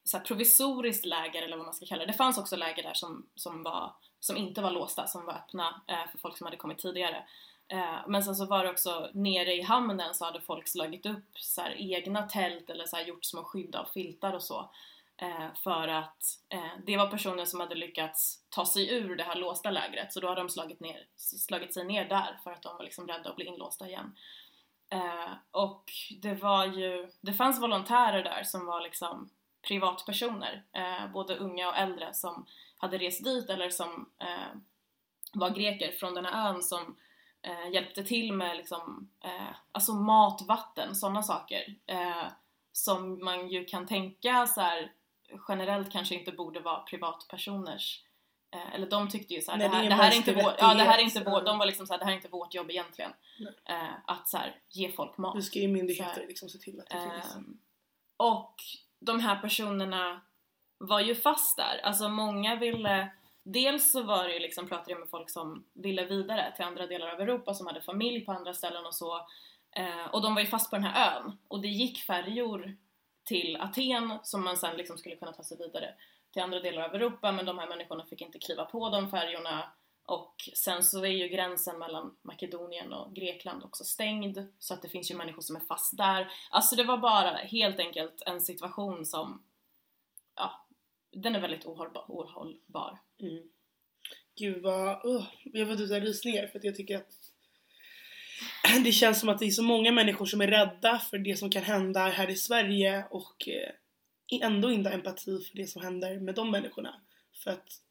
så 0.03 0.17
här 0.17 0.25
provisoriskt 0.25 1.05
läger 1.05 1.43
eller 1.43 1.57
vad 1.57 1.65
man 1.65 1.73
ska 1.73 1.85
kalla 1.85 2.05
det. 2.05 2.11
Det 2.11 2.17
fanns 2.17 2.37
också 2.37 2.55
läger 2.55 2.83
där 2.83 2.93
som, 2.93 3.25
som, 3.35 3.63
var, 3.63 3.93
som 4.19 4.37
inte 4.37 4.61
var 4.61 4.71
låsta, 4.71 5.07
som 5.07 5.25
var 5.25 5.33
öppna 5.33 5.81
eh, 5.87 6.11
för 6.11 6.17
folk 6.17 6.37
som 6.37 6.45
hade 6.45 6.57
kommit 6.57 6.77
tidigare. 6.77 7.23
Eh, 7.67 8.07
men 8.07 8.23
sen 8.23 8.35
så 8.35 8.45
var 8.45 8.63
det 8.63 8.69
också 8.69 9.09
nere 9.13 9.53
i 9.53 9.61
hamnen 9.61 10.13
så 10.13 10.25
hade 10.25 10.41
folk 10.41 10.67
slagit 10.67 11.05
upp 11.05 11.37
så 11.37 11.61
här 11.61 11.75
egna 11.77 12.21
tält 12.21 12.69
eller 12.69 12.85
så 12.85 12.95
här 12.95 13.03
gjort 13.05 13.25
små 13.25 13.43
skydd 13.43 13.75
av 13.75 13.85
filtar 13.85 14.33
och 14.33 14.43
så. 14.43 14.69
Eh, 15.21 15.53
för 15.63 15.87
att 15.87 16.23
eh, 16.49 16.71
det 16.85 16.97
var 16.97 17.07
personer 17.07 17.45
som 17.45 17.59
hade 17.59 17.75
lyckats 17.75 18.43
ta 18.49 18.65
sig 18.65 18.93
ur 18.93 19.15
det 19.15 19.23
här 19.23 19.35
låsta 19.35 19.71
lägret 19.71 20.13
så 20.13 20.19
då 20.19 20.27
hade 20.27 20.41
de 20.41 20.49
slagit, 20.49 20.79
ner, 20.79 21.07
slagit 21.15 21.73
sig 21.73 21.85
ner 21.85 22.05
där 22.05 22.39
för 22.43 22.51
att 22.51 22.61
de 22.61 22.77
var 22.77 22.83
liksom 22.83 23.07
rädda 23.07 23.29
att 23.29 23.35
bli 23.35 23.45
inlåsta 23.45 23.87
igen. 23.87 24.15
Eh, 24.89 25.31
och 25.51 25.83
det 26.21 26.33
var 26.33 26.65
ju, 26.65 27.11
det 27.21 27.33
fanns 27.33 27.61
volontärer 27.61 28.23
där 28.23 28.43
som 28.43 28.65
var 28.65 28.81
liksom 28.81 29.29
privatpersoner, 29.67 30.63
eh, 30.73 31.11
både 31.11 31.35
unga 31.35 31.69
och 31.69 31.77
äldre 31.77 32.13
som 32.13 32.45
hade 32.77 32.97
rest 32.97 33.23
dit 33.23 33.49
eller 33.49 33.69
som 33.69 34.09
eh, 34.19 34.57
var 35.33 35.49
greker 35.49 35.91
från 35.91 36.13
den 36.13 36.25
här 36.25 36.49
ön 36.49 36.63
som 36.63 36.95
eh, 37.41 37.73
hjälpte 37.73 38.03
till 38.03 38.33
med 38.33 38.57
liksom, 38.57 39.09
eh, 39.23 39.55
alltså 39.71 39.93
mat, 39.93 40.41
vatten, 40.47 40.95
sådana 40.95 41.23
saker 41.23 41.75
eh, 41.85 42.27
som 42.71 43.23
man 43.25 43.49
ju 43.49 43.65
kan 43.65 43.87
tänka 43.87 44.47
så 44.47 44.61
här, 44.61 44.91
generellt 45.47 45.91
kanske 45.91 46.15
inte 46.15 46.31
borde 46.31 46.59
vara 46.59 46.79
privatpersoners 46.79 48.03
eh, 48.55 48.75
eller 48.75 48.89
de 48.89 49.09
tyckte 49.09 49.33
ju 49.33 49.41
såhär, 49.41 49.59
det, 49.59 49.67
här, 49.67 49.89
det, 49.89 49.95
här 49.95 50.11
är 50.11 50.15
inte 50.15 50.33
vår, 50.33 50.53
ja, 50.59 50.73
det 50.73 50.83
här 50.83 50.99
är 50.99 51.03
inte 51.03 51.23
vår, 51.23 51.41
de 51.41 51.57
var 51.57 51.65
liksom 51.65 51.87
såhär, 51.87 51.99
det 51.99 52.05
här 52.05 52.11
är 52.11 52.15
inte 52.15 52.27
vårt 52.27 52.53
jobb 52.53 52.69
egentligen. 52.69 53.11
Eh, 53.65 53.93
att 54.05 54.27
såhär, 54.27 54.55
ge 54.69 54.91
folk 54.91 55.17
mat. 55.17 55.35
Nu 55.35 55.41
ska 55.41 55.59
ju 55.59 55.67
myndigheter 55.67 56.27
liksom 56.27 56.49
se 56.49 56.57
till 56.57 56.79
att 56.79 56.89
det 56.89 56.97
eh, 56.97 57.11
finns. 57.11 57.37
Och 58.17 58.55
de 58.99 59.19
här 59.19 59.35
personerna 59.41 60.21
var 60.77 60.99
ju 60.99 61.15
fast 61.15 61.57
där, 61.57 61.81
alltså 61.83 62.09
många 62.09 62.55
ville 62.55 63.09
Dels 63.43 63.91
så 63.91 64.03
var 64.03 64.27
det 64.27 64.33
ju 64.33 64.39
liksom, 64.39 64.67
pratade 64.67 64.91
jag 64.91 64.99
med 64.99 65.09
folk 65.09 65.29
som 65.29 65.65
ville 65.73 66.05
vidare 66.05 66.53
till 66.55 66.65
andra 66.65 66.87
delar 66.87 67.07
av 67.07 67.21
Europa 67.21 67.53
som 67.53 67.67
hade 67.67 67.81
familj 67.81 68.21
på 68.21 68.31
andra 68.31 68.53
ställen 68.53 68.85
och 68.85 68.95
så 68.95 69.15
eh, 69.71 70.05
och 70.11 70.21
de 70.21 70.35
var 70.35 70.41
ju 70.41 70.47
fast 70.47 70.69
på 70.69 70.75
den 70.75 70.85
här 70.85 71.17
ön 71.17 71.37
och 71.47 71.61
det 71.61 71.67
gick 71.67 71.99
färjor 71.99 72.77
till 73.29 73.57
Aten 73.59 74.19
som 74.23 74.43
man 74.43 74.57
sen 74.57 74.77
liksom 74.77 74.97
skulle 74.97 75.15
kunna 75.15 75.33
ta 75.33 75.43
sig 75.43 75.57
vidare 75.57 75.93
till 76.33 76.41
andra 76.41 76.59
delar 76.59 76.81
av 76.81 76.95
Europa 76.95 77.31
men 77.31 77.45
de 77.45 77.57
här 77.57 77.67
människorna 77.67 78.05
fick 78.05 78.21
inte 78.21 78.39
kliva 78.39 78.65
på 78.65 78.89
de 78.89 79.11
färjorna 79.11 79.71
och 80.05 80.35
sen 80.55 80.83
så 80.83 81.05
är 81.05 81.09
ju 81.09 81.27
gränsen 81.27 81.79
mellan 81.79 82.17
Makedonien 82.21 82.93
och 82.93 83.15
Grekland 83.15 83.63
också 83.63 83.83
stängd 83.83 84.47
så 84.59 84.73
att 84.73 84.81
det 84.81 84.89
finns 84.89 85.11
ju 85.11 85.15
människor 85.15 85.41
som 85.41 85.55
är 85.55 85.59
fast 85.59 85.97
där. 85.97 86.31
Alltså 86.49 86.75
det 86.75 86.83
var 86.83 86.97
bara 86.97 87.35
helt 87.35 87.79
enkelt 87.79 88.21
en 88.25 88.41
situation 88.41 89.05
som, 89.05 89.43
ja, 90.35 90.65
den 91.11 91.35
är 91.35 91.39
väldigt 91.39 91.65
ohållbar. 91.65 92.05
ohållbar. 92.07 92.99
Mm. 93.19 93.49
Gud 94.35 94.63
vad, 94.63 95.05
uh, 95.05 95.23
jag 95.43 95.67
får 95.67 95.75
typ 95.75 96.03
rysningar 96.03 96.47
för 96.47 96.59
att 96.59 96.65
jag 96.65 96.75
tycker 96.75 96.97
att 96.97 97.28
det 98.83 98.91
känns 98.91 99.19
som 99.19 99.29
att 99.29 99.39
det 99.39 99.45
är 99.45 99.51
så 99.51 99.63
många 99.63 99.91
människor 99.91 100.25
som 100.25 100.41
är 100.41 100.47
rädda 100.47 100.99
för 100.99 101.17
det 101.17 101.35
som 101.35 101.49
kan 101.49 101.63
hända 101.63 102.07
här 102.07 102.29
i 102.29 102.35
Sverige 102.35 103.05
och 103.11 103.47
eh, 103.47 103.71
ändå 104.41 104.71
inte 104.71 104.89
har 104.89 104.95
empati 104.95 105.39
för 105.43 105.57
det 105.57 105.67
som 105.67 105.81
händer 105.81 106.19
med 106.19 106.35
de 106.35 106.51
människorna. 106.51 107.01
För 107.43 107.51
att 107.51 107.81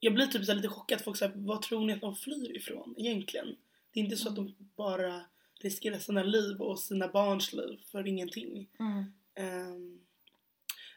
jag 0.00 0.14
blir 0.14 0.26
typ 0.26 0.44
så 0.44 0.54
lite 0.54 0.68
chockad. 0.68 1.00
Folk 1.00 1.16
säger 1.16 1.32
vad 1.36 1.62
tror 1.62 1.86
ni 1.86 1.92
att 1.92 2.00
de 2.00 2.16
flyr 2.16 2.56
ifrån 2.56 2.94
egentligen? 2.98 3.56
Det 3.92 4.00
är 4.00 4.04
inte 4.04 4.16
så 4.16 4.28
att 4.28 4.36
de 4.36 4.54
bara 4.76 5.22
riskerar 5.60 5.98
sina 5.98 6.22
liv 6.22 6.60
och 6.60 6.78
sina 6.78 7.08
barns 7.08 7.52
liv 7.52 7.80
för 7.90 8.06
ingenting. 8.06 8.68
Mm. 8.78 9.04
Um, 9.72 10.00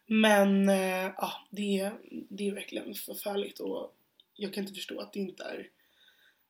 men 0.07 0.69
uh, 0.69 1.13
ja, 1.17 1.47
det, 1.49 1.91
det 2.29 2.47
är 2.47 2.53
verkligen 2.53 2.93
förfärligt 2.93 3.59
och 3.59 3.95
jag 4.35 4.53
kan 4.53 4.63
inte 4.63 4.73
förstå 4.73 4.99
att 4.99 5.13
det 5.13 5.19
inte 5.19 5.43
är 5.43 5.69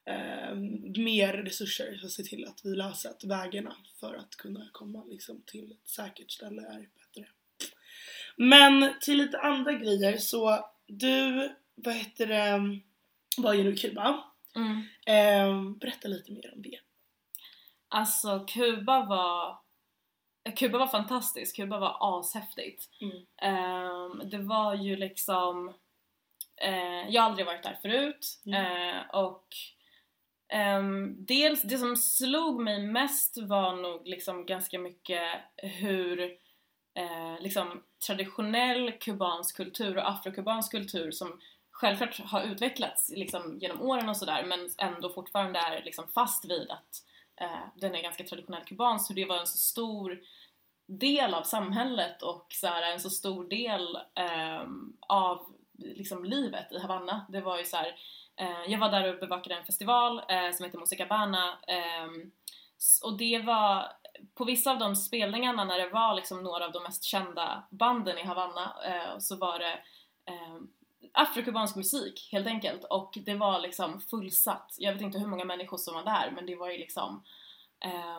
uh, 0.09 0.55
mer 1.03 1.33
resurser 1.33 1.97
för 1.99 2.05
att 2.05 2.11
se 2.11 2.23
till 2.23 2.45
att 2.45 2.61
vi 2.63 2.75
löser 2.75 3.09
att 3.09 3.23
vägarna 3.23 3.75
för 3.99 4.15
att 4.15 4.35
kunna 4.35 4.69
komma 4.71 5.03
liksom, 5.03 5.41
till 5.45 5.71
ett 5.71 5.89
säkert 5.89 6.31
ställe 6.31 6.61
är 6.61 6.79
bättre. 6.79 7.29
Men 8.35 8.93
till 9.01 9.17
lite 9.17 9.39
andra 9.39 9.73
grejer 9.73 10.17
så 10.17 10.69
du 10.87 11.51
vad 11.75 11.93
heter 11.93 12.27
det, 12.27 12.79
var 13.37 13.53
ju 13.53 13.63
nu 13.63 13.73
i 13.73 13.77
Kuba. 13.77 14.23
Mm. 14.55 14.83
Eh, 15.05 15.71
berätta 15.79 16.07
lite 16.07 16.31
mer 16.31 16.53
om 16.55 16.61
det. 16.61 16.79
Alltså 17.87 18.45
Kuba 18.47 19.05
var 19.05 19.57
Kuba 20.55 20.77
var 20.77 20.87
fantastiskt, 20.87 21.55
Kuba 21.55 21.79
var 21.79 21.97
ashäftigt. 21.99 22.89
Mm. 23.01 23.17
Eh, 23.41 24.25
det 24.25 24.37
var 24.37 24.75
ju 24.75 24.95
liksom 24.95 25.73
eh, 26.55 27.09
Jag 27.09 27.21
har 27.21 27.29
aldrig 27.29 27.45
varit 27.45 27.63
där 27.63 27.79
förut 27.81 28.41
mm. 28.45 28.65
Eh, 28.65 29.09
och 29.09 29.47
Um, 30.53 31.25
dels, 31.25 31.61
det 31.61 31.77
som 31.77 31.95
slog 31.95 32.61
mig 32.61 32.87
mest 32.87 33.37
var 33.37 33.75
nog 33.75 34.07
liksom 34.07 34.45
ganska 34.45 34.79
mycket 34.79 35.23
hur 35.57 36.21
uh, 36.99 37.39
liksom 37.41 37.83
traditionell 38.07 38.91
kubansk 38.91 39.57
kultur 39.57 39.97
och 39.97 40.09
afrokubansk 40.09 40.71
kultur 40.71 41.11
som 41.11 41.39
självklart 41.71 42.19
har 42.19 42.43
utvecklats 42.43 43.11
liksom 43.15 43.59
genom 43.59 43.81
åren 43.81 44.09
och 44.09 44.17
sådär 44.17 44.43
men 44.45 44.69
ändå 44.77 45.09
fortfarande 45.09 45.59
är 45.59 45.83
liksom 45.83 46.07
fast 46.07 46.45
vid 46.45 46.71
att 46.71 47.03
eh, 47.41 47.67
den 47.75 47.95
är 47.95 48.01
ganska 48.01 48.23
traditionell 48.23 48.63
kubansk 48.63 49.09
hur 49.09 49.15
det 49.15 49.25
var 49.25 49.39
en 49.39 49.47
så 49.47 49.57
stor 49.57 50.19
del 50.87 51.33
av 51.33 51.43
samhället 51.43 52.21
och 52.21 52.45
så 52.49 52.67
här, 52.67 52.93
en 52.93 52.99
så 52.99 53.09
stor 53.09 53.49
del 53.49 53.95
eh, 53.95 54.63
av 54.99 55.45
liksom 55.77 56.25
livet 56.25 56.71
i 56.71 56.79
Havanna. 56.79 57.25
Det 57.29 57.41
var 57.41 57.57
ju 57.57 57.65
så 57.65 57.77
här, 57.77 57.95
jag 58.67 58.79
var 58.79 58.91
där 58.91 59.13
och 59.13 59.19
bevakade 59.19 59.55
en 59.55 59.65
festival 59.65 60.21
eh, 60.29 60.51
som 60.51 60.65
heter 60.65 60.79
Musicabana 60.79 61.57
ehm, 61.67 62.31
och 63.03 63.17
det 63.17 63.39
var 63.39 63.91
på 64.35 64.45
vissa 64.45 64.71
av 64.71 64.79
de 64.79 64.95
spelningarna 64.95 65.63
när 65.63 65.79
det 65.79 65.89
var 65.89 66.15
liksom 66.15 66.43
några 66.43 66.65
av 66.65 66.71
de 66.71 66.83
mest 66.83 67.03
kända 67.03 67.63
banden 67.69 68.17
i 68.17 68.23
Havanna 68.23 68.75
eh, 68.85 69.19
så 69.19 69.35
var 69.35 69.59
det 69.59 69.79
ehm, 70.25 70.67
afrokubansk 71.13 71.75
musik 71.75 72.29
helt 72.31 72.47
enkelt 72.47 72.83
och 72.83 73.17
det 73.25 73.35
var 73.35 73.59
liksom 73.59 74.01
fullsatt. 74.01 74.75
Jag 74.77 74.93
vet 74.93 75.01
inte 75.01 75.19
hur 75.19 75.27
många 75.27 75.45
människor 75.45 75.77
som 75.77 75.93
var 75.93 76.03
där 76.03 76.31
men 76.31 76.45
det 76.45 76.55
var 76.55 76.69
ju 76.69 76.77
liksom 76.77 77.23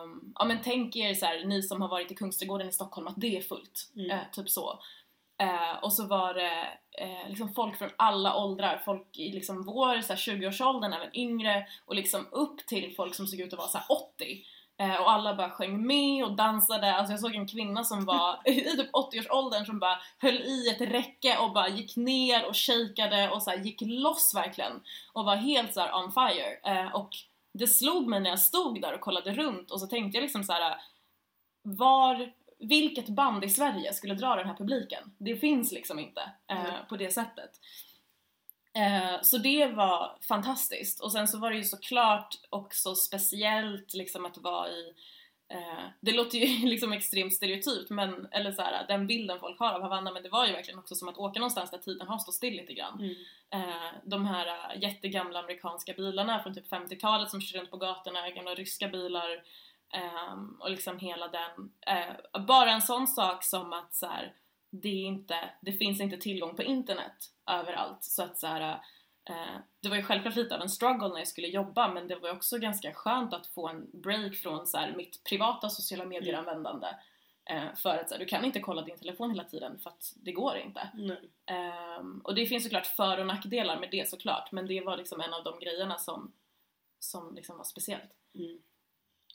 um, 0.01 0.33
ja 0.35 0.45
men 0.45 0.61
tänk 0.63 0.95
er 0.95 1.13
så 1.13 1.25
här, 1.25 1.45
ni 1.45 1.63
som 1.63 1.81
har 1.81 1.89
varit 1.89 2.11
i 2.11 2.15
Kungsträdgården 2.15 2.69
i 2.69 2.71
Stockholm 2.71 3.07
att 3.07 3.21
det 3.21 3.37
är 3.37 3.41
fullt, 3.41 3.91
mm. 3.95 4.11
uh, 4.11 4.23
typ 4.31 4.49
så. 4.49 4.79
Eh, 5.37 5.83
och 5.83 5.93
så 5.93 6.07
var 6.07 6.33
det 6.33 6.67
eh, 6.97 7.29
liksom 7.29 7.53
folk 7.53 7.77
från 7.77 7.89
alla 7.95 8.35
åldrar, 8.35 8.81
folk 8.85 9.17
i 9.17 9.31
liksom 9.31 9.63
vår 9.63 9.95
20-årsåldern, 9.95 10.93
även 10.93 11.15
yngre 11.15 11.67
och 11.85 11.95
liksom 11.95 12.27
upp 12.31 12.65
till 12.67 12.95
folk 12.95 13.15
som 13.15 13.27
såg 13.27 13.39
ut 13.39 13.53
att 13.53 13.59
vara 13.59 13.67
så 13.67 13.79
80 13.89 14.45
Eh, 14.77 14.95
och 14.95 15.11
alla 15.11 15.35
bara 15.35 15.49
sjöng 15.49 15.87
med 15.87 16.23
och 16.23 16.35
dansade. 16.35 16.95
Alltså 16.95 17.13
jag 17.13 17.19
såg 17.19 17.35
en 17.35 17.47
kvinna 17.47 17.83
som 17.83 18.05
var 18.05 18.39
i 18.45 18.61
typ 18.61 18.91
80-årsåldern 18.91 19.65
som 19.65 19.79
bara 19.79 19.99
höll 20.19 20.35
i 20.35 20.69
ett 20.69 20.81
räcke 20.81 21.37
och 21.37 21.53
bara 21.53 21.69
gick 21.69 21.95
ner 21.95 22.45
och 22.45 22.57
shakade 22.57 23.29
och 23.29 23.43
så 23.43 23.53
gick 23.53 23.81
loss 23.81 24.35
verkligen. 24.35 24.81
Och 25.13 25.25
var 25.25 25.35
helt 25.35 25.73
så 25.73 25.81
on 25.81 26.11
fire. 26.11 26.57
Eh, 26.63 26.95
och 26.95 27.09
det 27.53 27.67
slog 27.67 28.07
mig 28.07 28.19
när 28.19 28.29
jag 28.29 28.39
stod 28.39 28.81
där 28.81 28.93
och 28.93 29.01
kollade 29.01 29.33
runt 29.33 29.71
och 29.71 29.79
så 29.79 29.87
tänkte 29.87 30.17
jag 30.17 30.23
liksom 30.23 30.43
så 30.43 30.53
här, 30.53 30.71
eh, 30.71 30.77
var, 31.63 32.31
vilket 32.59 33.09
band 33.09 33.43
i 33.43 33.49
Sverige 33.49 33.93
skulle 33.93 34.13
dra 34.13 34.35
den 34.35 34.47
här 34.47 34.55
publiken? 34.55 35.15
Det 35.17 35.35
finns 35.35 35.71
liksom 35.71 35.99
inte 35.99 36.21
eh, 36.51 36.65
mm. 36.65 36.85
på 36.89 36.97
det 36.97 37.13
sättet. 37.13 37.51
Eh, 38.75 39.21
så 39.21 39.37
det 39.37 39.65
var 39.65 40.17
fantastiskt 40.27 40.99
och 40.99 41.11
sen 41.11 41.27
så 41.27 41.39
var 41.39 41.51
det 41.51 41.57
ju 41.57 41.63
såklart 41.63 42.35
också 42.49 42.95
speciellt 42.95 43.93
liksom 43.93 44.25
att 44.25 44.37
vara 44.37 44.69
i 44.69 44.93
eh, 45.49 45.85
det 46.01 46.11
låter 46.11 46.37
ju 46.37 46.67
liksom 46.69 46.93
extremt 46.93 47.33
stereotypt 47.33 47.89
men, 47.89 48.27
eller 48.31 48.51
så 48.51 48.61
här, 48.61 48.87
den 48.87 49.07
bilden 49.07 49.39
folk 49.39 49.59
har 49.59 49.73
av 49.73 49.81
Havanna 49.81 50.11
men 50.11 50.23
det 50.23 50.29
var 50.29 50.47
ju 50.47 50.53
verkligen 50.53 50.79
också 50.79 50.95
som 50.95 51.09
att 51.09 51.17
åka 51.17 51.39
någonstans 51.39 51.71
där 51.71 51.77
tiden 51.77 52.07
har 52.07 52.17
stått 52.17 52.35
still 52.35 52.53
lite 52.53 52.73
grann. 52.73 52.99
Mm. 52.99 53.15
Eh, 53.49 53.93
de 54.03 54.25
här 54.25 54.75
jättegamla 54.81 55.39
amerikanska 55.39 55.93
bilarna 55.93 56.39
från 56.39 56.53
typ 56.53 56.71
50-talet 56.71 57.29
som 57.29 57.41
kör 57.41 57.59
runt 57.59 57.71
på 57.71 57.77
gatorna, 57.77 58.29
gamla 58.29 58.53
ryska 58.53 58.87
bilar 58.87 59.43
ehm, 59.93 60.57
och 60.59 60.71
liksom 60.71 60.99
hela 60.99 61.27
den, 61.27 61.71
bara 62.47 62.71
en 62.71 62.81
sån 62.81 63.07
sak 63.07 63.43
som 63.43 63.73
att 63.73 63.93
så 63.93 64.07
här, 64.07 64.33
det, 64.81 64.89
inte, 64.89 65.49
det 65.61 65.71
finns 65.71 66.01
inte 66.01 66.17
tillgång 66.17 66.55
på 66.55 66.63
internet 66.63 67.31
överallt 67.51 68.03
så 68.03 68.23
att 68.23 68.37
så 68.37 68.47
här, 68.47 68.81
eh, 69.29 69.57
det 69.81 69.89
var 69.89 69.95
ju 69.95 70.03
självklart 70.03 70.35
lite 70.35 70.55
av 70.55 70.61
en 70.61 70.69
struggle 70.69 71.07
när 71.07 71.17
jag 71.17 71.27
skulle 71.27 71.47
jobba 71.47 71.93
men 71.93 72.07
det 72.07 72.15
var 72.15 72.31
också 72.31 72.57
ganska 72.57 72.93
skönt 72.93 73.33
att 73.33 73.47
få 73.47 73.67
en 73.67 73.89
break 73.93 74.35
från 74.35 74.67
så 74.67 74.77
här, 74.77 74.93
mitt 74.95 75.23
privata 75.23 75.69
sociala 75.69 76.05
medier-användande 76.05 76.87
eh, 77.49 77.75
för 77.75 77.97
att 77.97 78.09
så 78.09 78.15
här, 78.15 78.19
du 78.19 78.25
kan 78.25 78.45
inte 78.45 78.59
kolla 78.59 78.81
din 78.81 78.97
telefon 78.97 79.29
hela 79.29 79.43
tiden 79.43 79.79
för 79.79 79.89
att 79.89 80.13
det 80.15 80.31
går 80.31 80.57
inte. 80.57 80.89
Um, 81.99 82.21
och 82.23 82.35
det 82.35 82.45
finns 82.45 82.63
såklart 82.63 82.87
för 82.87 83.17
och 83.19 83.27
nackdelar 83.27 83.79
med 83.79 83.91
det 83.91 84.09
såklart 84.09 84.51
men 84.51 84.67
det 84.67 84.81
var 84.81 84.97
liksom 84.97 85.21
en 85.21 85.33
av 85.33 85.43
de 85.43 85.59
grejerna 85.59 85.97
som, 85.97 86.33
som 86.99 87.35
liksom 87.35 87.57
var 87.57 87.63
speciellt. 87.63 88.11
Mm. 88.35 88.61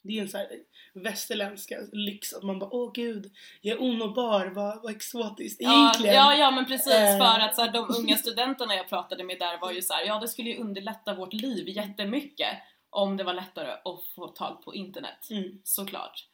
Det 0.02 0.18
är 0.18 0.22
en 0.22 0.28
sån 0.28 0.40
här 0.40 0.48
västerländska 0.94 1.76
lyx 1.92 2.32
att 2.32 2.42
man 2.42 2.58
bara 2.58 2.70
åh 2.72 2.92
gud, 2.94 3.30
jag 3.60 3.78
är 3.78 3.82
onåbar, 3.82 4.46
vad, 4.46 4.82
vad 4.82 4.92
exotiskt 4.92 5.60
egentligen. 5.60 6.14
Ja, 6.14 6.34
ja, 6.34 6.38
ja 6.38 6.50
men 6.50 6.66
precis 6.66 6.92
äh... 6.92 7.18
för 7.18 7.40
att 7.40 7.56
så 7.56 7.62
här, 7.62 7.72
de 7.72 7.94
unga 7.98 8.16
studenterna 8.16 8.74
jag 8.74 8.88
pratade 8.88 9.24
med 9.24 9.38
där 9.38 9.60
var 9.60 9.72
ju 9.72 9.82
så 9.82 9.94
här, 9.94 10.04
ja 10.06 10.20
det 10.20 10.28
skulle 10.28 10.50
ju 10.50 10.58
underlätta 10.58 11.14
vårt 11.14 11.32
liv 11.32 11.68
jättemycket 11.68 12.58
om 12.90 13.16
det 13.16 13.24
var 13.24 13.34
lättare 13.34 13.70
att 13.70 14.06
få 14.14 14.28
tag 14.28 14.62
på 14.64 14.74
internet, 14.74 15.30
mm. 15.30 15.60
såklart. 15.64 16.26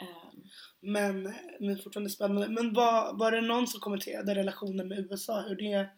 Um... 0.00 0.42
Men, 0.80 1.34
men 1.60 1.78
fortfarande 1.78 2.10
spännande. 2.10 2.48
Men 2.48 2.74
var, 2.74 3.18
var 3.18 3.32
det 3.32 3.40
någon 3.40 3.66
som 3.66 3.80
kommenterade 3.80 4.34
relationen 4.34 4.88
med 4.88 4.98
USA, 4.98 5.40
hur 5.40 5.56
det 5.56 5.88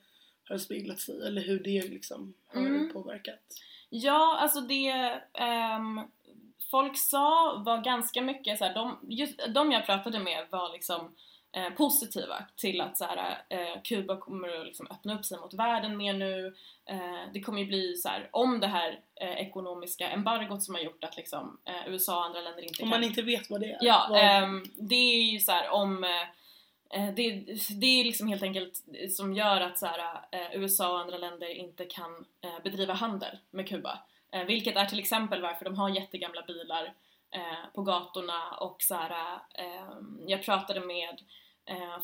har 0.49 0.58
speglat 0.58 1.00
sig 1.00 1.26
eller 1.26 1.42
hur 1.42 1.62
det 1.62 1.88
liksom 1.88 2.35
har 2.47 2.61
mm. 2.61 2.92
påverkat? 2.92 3.40
Ja, 3.90 4.38
alltså 4.40 4.61
det 4.61 5.20
um 5.80 6.11
folk 6.70 6.96
sa 6.96 7.62
var 7.66 7.82
ganska 7.82 8.22
mycket 8.22 8.58
så 8.58 8.64
här, 8.64 8.74
de, 8.74 8.98
just, 9.08 9.40
de 9.54 9.72
jag 9.72 9.86
pratade 9.86 10.18
med 10.18 10.46
var 10.50 10.72
liksom 10.72 11.14
eh, 11.52 11.70
positiva 11.70 12.44
till 12.56 12.80
att 12.80 12.98
så 12.98 13.04
här, 13.04 13.42
eh, 13.48 13.82
Kuba 13.84 14.16
kommer 14.16 14.60
att 14.60 14.66
liksom 14.66 14.86
öppna 14.90 15.14
upp 15.14 15.24
sig 15.24 15.38
mot 15.38 15.54
världen 15.54 15.96
mer 15.96 16.12
nu. 16.12 16.54
Eh, 16.86 17.32
det 17.32 17.40
kommer 17.40 17.60
ju 17.60 17.66
bli 17.66 17.96
så 17.96 18.08
här, 18.08 18.28
om 18.32 18.60
det 18.60 18.66
här 18.66 19.00
eh, 19.20 19.36
ekonomiska 19.46 20.10
embargot 20.10 20.62
som 20.62 20.74
har 20.74 20.82
gjort 20.82 21.04
att 21.04 21.16
liksom, 21.16 21.58
eh, 21.64 21.92
USA 21.92 22.18
och 22.18 22.24
andra 22.24 22.40
länder 22.40 22.62
inte 22.62 22.82
Om 22.82 22.90
kan... 22.90 23.00
man 23.00 23.08
inte 23.08 23.22
vet 23.22 23.50
vad 23.50 23.60
det 23.60 23.70
är. 23.72 23.78
Ja, 23.80 24.06
vad... 24.10 24.20
ehm, 24.20 24.64
det 24.76 24.94
är 24.94 25.32
ju 25.32 25.38
så 25.38 25.52
här 25.52 25.70
om 25.70 26.04
eh, 26.04 27.14
det, 27.16 27.30
det 27.80 27.86
är 28.00 28.04
liksom 28.04 28.28
helt 28.28 28.42
enkelt 28.42 28.84
som 29.10 29.34
gör 29.34 29.60
att 29.60 29.78
så 29.78 29.86
här, 29.86 30.24
USA 30.54 30.92
och 30.92 31.00
andra 31.00 31.18
länder 31.18 31.48
inte 31.48 31.84
kan 31.84 32.24
bedriva 32.64 32.94
handel 32.94 33.38
med 33.50 33.68
Kuba. 33.68 33.98
Eh, 34.30 34.44
vilket 34.44 34.76
är 34.76 34.85
till 34.85 34.99
exempel 34.99 35.42
varför 35.42 35.64
de 35.64 35.75
har 35.75 35.88
jättegamla 35.88 36.42
bilar 36.42 36.94
eh, 37.30 37.73
på 37.75 37.82
gatorna 37.82 38.50
och 38.61 38.76
så 38.82 38.94
här, 38.94 39.40
eh, 39.54 39.92
jag 40.26 40.42
pratade 40.42 40.80
med 40.80 41.20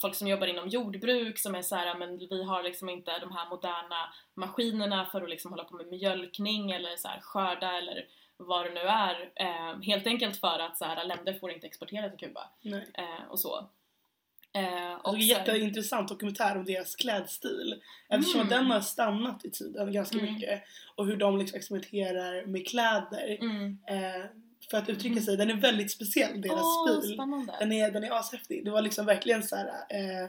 folk 0.01 0.15
som 0.15 0.29
jobbar 0.29 0.47
inom 0.47 0.69
jordbruk 0.69 1.39
som 1.39 1.55
är 1.55 1.63
så 1.63 1.77
här, 1.77 1.95
men 1.95 2.19
vi 2.19 2.45
har 2.45 2.63
liksom 2.63 2.89
inte 2.89 3.19
de 3.19 3.33
här 3.33 3.49
moderna 3.49 4.13
maskinerna 4.35 5.07
för 5.07 5.23
att 5.23 5.31
liksom 5.31 5.51
hålla 5.51 5.65
på 5.65 5.77
med 5.77 5.87
mjölkning 5.87 6.71
eller 6.71 6.97
så 6.97 7.09
här, 7.09 7.21
skörda 7.21 7.73
eller 7.79 8.07
vad 8.37 8.67
det 8.67 8.71
nu 8.71 8.81
är. 8.81 9.33
Helt 9.83 10.07
enkelt 10.07 10.41
för 10.41 10.59
att 10.59 10.79
så 10.79 10.85
här, 10.85 11.05
länder 11.05 11.35
får 11.35 11.51
inte 11.51 11.67
exportera 11.67 12.09
till 12.11 12.19
Kuba 12.19 12.49
Nej. 12.63 12.87
och 13.29 13.41
så. 13.41 13.69
Eh, 14.57 14.93
och 14.95 15.11
såg 15.11 15.15
en 15.15 15.21
så 15.29 15.35
här- 15.35 15.39
jätteintressant 15.41 16.09
dokumentär 16.09 16.57
om 16.57 16.65
deras 16.65 16.97
klädstil. 16.97 17.75
Eftersom 18.09 18.41
Mm. 18.41 18.51
den 18.51 18.67
har 18.67 18.81
stannat 18.81 19.45
i 19.45 19.51
tiden 19.51 19.93
ganska 19.93 20.19
Mm. 20.19 20.35
mycket. 20.35 20.63
Och 20.95 21.07
hur 21.07 21.17
de 21.17 21.39
liksom 21.39 21.57
experimenterar 21.59 22.47
med 22.47 22.67
kläder. 22.69 23.39
Mm. 23.41 23.79
Eh, 23.89 24.25
för 24.71 24.79
att 24.79 24.89
uttrycka 24.89 25.21
sig. 25.21 25.37
Den 25.37 25.51
är 25.51 25.55
väldigt 25.55 25.91
speciell, 25.91 26.41
deras 26.41 26.61
Åh, 26.63 27.01
stil. 27.01 27.15
spännande! 27.15 27.53
Den 27.61 27.73
är, 27.73 27.91
den 27.91 28.05
är 28.05 28.19
ashäftig. 28.19 28.65
Det 28.65 28.71
var 28.71 28.83
liksom 28.83 29.07
verkligen 29.07 29.43
så 29.43 29.57
här. 29.57 29.67
Eh, 29.67 30.29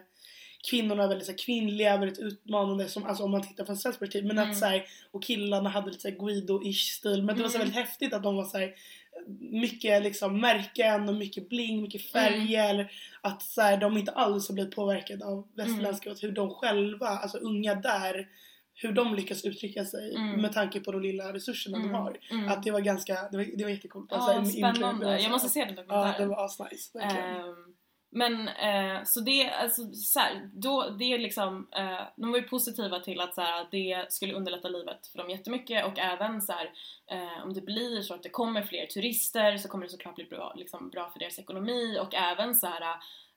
kvinnorna 0.70 1.04
är 1.04 1.08
väldigt 1.08 1.26
så 1.26 1.32
här, 1.32 1.38
kvinnliga, 1.40 1.98
väldigt 1.98 2.20
utmanande 2.20 2.88
som, 2.90 3.04
alltså 3.06 3.24
om 3.24 3.32
man 3.32 3.48
tittar 3.48 3.66
från 3.66 3.78
svenskt 3.78 4.00
perspektiv. 4.00 4.26
Men 4.26 4.38
Mm. 4.38 4.52
att 4.52 4.58
så 4.58 4.66
här, 4.66 4.86
och 5.12 5.24
killarna 5.24 5.70
hade 5.70 5.92
lite 5.92 6.12
Guido-ish 6.12 6.98
stil. 6.98 7.24
Men 7.24 7.36
det 7.38 7.42
var 7.44 7.50
så 7.50 7.56
Mm. 7.58 7.68
väldigt 7.68 7.86
häftigt 7.88 8.14
att 8.14 8.24
de 8.24 8.36
var 8.36 8.44
så 8.46 8.58
här, 8.58 8.74
mycket 9.40 10.04
liksom 10.04 10.40
märken 10.40 11.10
och 11.10 11.16
mycket 11.16 11.50
bling, 11.50 11.82
mycket 11.82 12.12
färger. 12.12 12.92
Att 13.22 13.42
så 13.42 13.62
här, 13.62 13.78
de 13.78 13.98
inte 13.98 14.12
alls 14.12 14.48
har 14.48 14.54
blivit 14.54 14.76
påverkade 14.76 15.26
av 15.26 15.48
västerländska 15.56 16.12
och 16.12 16.20
hur 16.22 16.32
de 16.32 16.50
själva, 16.50 17.08
alltså 17.08 17.38
unga 17.38 17.76
där, 17.76 18.28
hur 18.74 18.92
de 18.92 19.16
lyckas 19.16 19.46
uttrycka 19.46 19.86
sig 19.86 20.16
Mm. 20.16 20.42
med 20.42 20.54
tanke 20.54 20.80
på 20.80 20.92
de 20.92 21.02
lilla 21.02 21.34
resurserna 21.34 21.78
de 21.80 21.90
har. 21.94 22.18
Mm. 22.32 22.50
Att 22.50 22.64
det 22.64 22.72
var 22.72 22.80
ganska, 22.82 23.14
det 23.32 23.38
var, 23.38 23.58
det 23.58 23.64
var 23.64 23.72
jättecoolt. 23.72 24.08
Ja, 24.12 24.18
Alltså, 24.18 24.58
intro- 24.58 24.68
det 24.72 24.76
spännande. 24.76 25.22
Jag 25.22 25.32
måste 25.32 25.50
se 25.50 25.60
den 25.66 25.70
Ja, 25.76 25.82
dokumentären. 25.82 26.22
det 26.30 26.36
var 26.36 26.46
asnice. 26.46 26.92
Verkligen. 27.00 27.56
Men 28.18 28.48
eh, 28.48 29.04
så 29.04 29.20
det, 29.20 29.50
alltså 29.50 29.94
så 29.94 30.20
här, 30.20 30.50
då, 30.54 30.90
det 30.90 31.14
är 31.14 31.20
liksom, 31.20 31.68
eh, 31.72 32.02
de 32.16 32.32
var 32.32 32.38
ju 32.38 32.44
positiva 32.44 33.00
till 33.00 33.22
att 33.22 33.36
så 33.36 33.42
här, 33.42 33.68
det 33.72 34.06
skulle 34.10 34.34
underlätta 34.34 34.68
livet 34.68 35.08
för 35.08 35.18
dem 35.18 35.30
jättemycket 35.30 35.86
och 35.86 36.00
även 36.00 36.42
så 36.42 36.54
här, 36.54 36.72
eh, 37.12 37.44
om 37.44 37.54
det 37.54 37.62
blir 37.62 38.02
så 38.02 38.14
att 38.14 38.24
det 38.24 38.30
kommer 38.30 38.64
fler 38.64 38.86
turister 38.86 39.58
så 39.58 39.68
kommer 39.68 39.86
det 39.86 39.92
såklart 39.92 40.16
bli 40.16 40.26
bra, 40.26 40.54
liksom, 40.56 40.90
bra 40.90 41.10
för 41.10 41.20
deras 41.20 41.40
ekonomi 41.40 42.00
och 42.02 42.14
även 42.14 42.56
så 42.56 42.68
här 42.68 42.82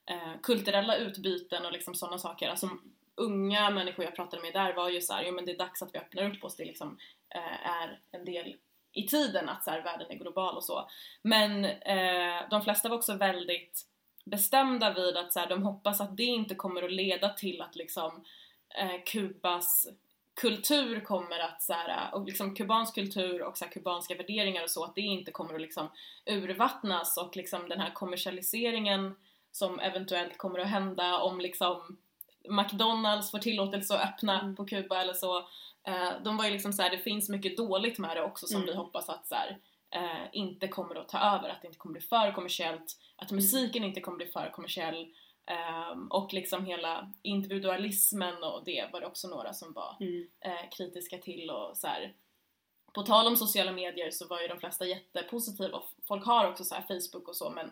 eh, 0.09 0.41
kulturella 0.43 0.95
utbyten 0.97 1.65
och 1.65 1.71
liksom 1.71 1.95
sådana 1.95 2.17
saker. 2.17 2.49
Alltså, 2.49 2.69
unga 3.15 3.69
människor 3.69 4.05
jag 4.05 4.15
pratade 4.15 4.41
med 4.41 4.53
där 4.53 4.73
var 4.73 4.89
ju 4.89 5.01
så 5.01 5.13
här, 5.13 5.23
jo 5.25 5.33
men 5.33 5.45
det 5.45 5.51
är 5.51 5.57
dags 5.57 5.81
att 5.81 5.93
vi 5.95 5.99
öppnar 5.99 6.31
upp 6.31 6.43
oss, 6.43 6.55
det 6.55 6.65
liksom 6.65 6.97
eh, 7.35 7.69
är 7.69 7.99
en 8.11 8.25
del 8.25 8.55
i 8.93 9.07
tiden 9.07 9.49
att 9.49 9.63
så 9.63 9.71
här, 9.71 9.81
världen 9.81 10.11
är 10.11 10.15
global 10.15 10.55
och 10.55 10.63
så. 10.63 10.89
Men 11.21 11.65
eh, 11.65 12.49
de 12.49 12.61
flesta 12.61 12.89
var 12.89 12.97
också 12.97 13.13
väldigt 13.13 13.88
bestämda 14.29 14.93
vid 14.93 15.17
att 15.17 15.33
så 15.33 15.39
här, 15.39 15.49
de 15.49 15.63
hoppas 15.63 16.01
att 16.01 16.17
det 16.17 16.23
inte 16.23 16.55
kommer 16.55 16.83
att 16.83 16.91
leda 16.91 17.29
till 17.29 17.61
att 17.61 17.75
liksom 17.75 18.23
eh, 18.79 19.03
Kubas 19.05 19.87
kultur 20.41 20.99
kommer 20.99 21.39
att 21.39 21.61
så 21.61 21.73
här, 21.73 22.15
och 22.15 22.25
liksom 22.25 22.55
kubansk 22.55 22.95
kultur 22.95 23.43
och 23.43 23.57
så 23.57 23.65
här, 23.65 23.71
kubanska 23.71 24.15
värderingar 24.15 24.63
och 24.63 24.69
så 24.69 24.83
att 24.83 24.95
det 24.95 25.01
inte 25.01 25.31
kommer 25.31 25.53
att 25.55 25.61
liksom 25.61 25.89
urvattnas 26.25 27.17
och 27.17 27.35
liksom 27.37 27.69
den 27.69 27.79
här 27.79 27.93
kommersialiseringen 27.93 29.15
som 29.51 29.79
eventuellt 29.79 30.37
kommer 30.37 30.59
att 30.59 30.67
hända 30.67 31.17
om 31.19 31.39
liksom 31.39 31.97
McDonalds 32.49 33.31
får 33.31 33.39
tillåtelse 33.39 33.95
att 33.95 34.09
öppna 34.09 34.39
Mm. 34.41 34.55
på 34.55 34.65
Kuba 34.65 35.01
eller 35.01 35.13
så. 35.13 35.37
Eh, 35.87 36.09
de 36.23 36.37
var 36.37 36.45
ju 36.45 36.51
liksom 36.51 36.73
så 36.73 36.81
här, 36.81 36.89
det 36.89 36.97
finns 36.97 37.29
mycket 37.29 37.57
dåligt 37.57 37.97
med 37.99 38.17
det 38.17 38.23
också 38.23 38.47
som 38.47 38.55
Mm. 38.61 38.67
vi 38.69 38.75
hoppas 38.75 39.09
att 39.09 39.27
så 39.27 39.35
här, 39.35 39.57
eh, 39.91 40.27
inte 40.33 40.67
kommer 40.67 40.95
att 40.95 41.09
ta 41.09 41.19
över, 41.19 41.49
att 41.49 41.61
det 41.61 41.67
inte 41.67 41.79
kommer 41.79 41.93
bli 41.93 42.01
för 42.01 42.31
kommersiellt, 42.31 42.97
att 43.15 43.31
musiken 43.31 43.83
inte 43.83 44.01
kommer 44.01 44.17
bli 44.17 44.25
för 44.27 44.49
kommersiell 44.51 45.13
ehm, 45.45 46.07
och 46.07 46.33
liksom 46.33 46.65
hela 46.65 47.13
individualismen 47.21 48.43
och 48.43 48.63
det 48.65 48.89
var 48.93 48.99
det 49.01 49.07
också 49.07 49.27
några 49.27 49.53
som 49.53 49.73
var 49.73 49.97
Mm. 49.99 50.27
eh, 50.39 50.69
kritiska 50.77 51.17
till 51.17 51.49
och 51.49 51.77
så 51.77 51.87
här. 51.87 52.13
På 52.93 53.03
tal 53.03 53.27
om 53.27 53.35
sociala 53.37 53.71
medier 53.71 54.11
så 54.11 54.27
var 54.27 54.41
ju 54.41 54.47
de 54.47 54.59
flesta 54.59 54.85
jättepositiva 54.85 55.77
och 55.77 55.89
folk 56.07 56.25
har 56.25 56.49
också 56.51 56.63
så 56.63 56.75
Facebook 56.75 57.27
och 57.27 57.35
så 57.35 57.49
men 57.49 57.71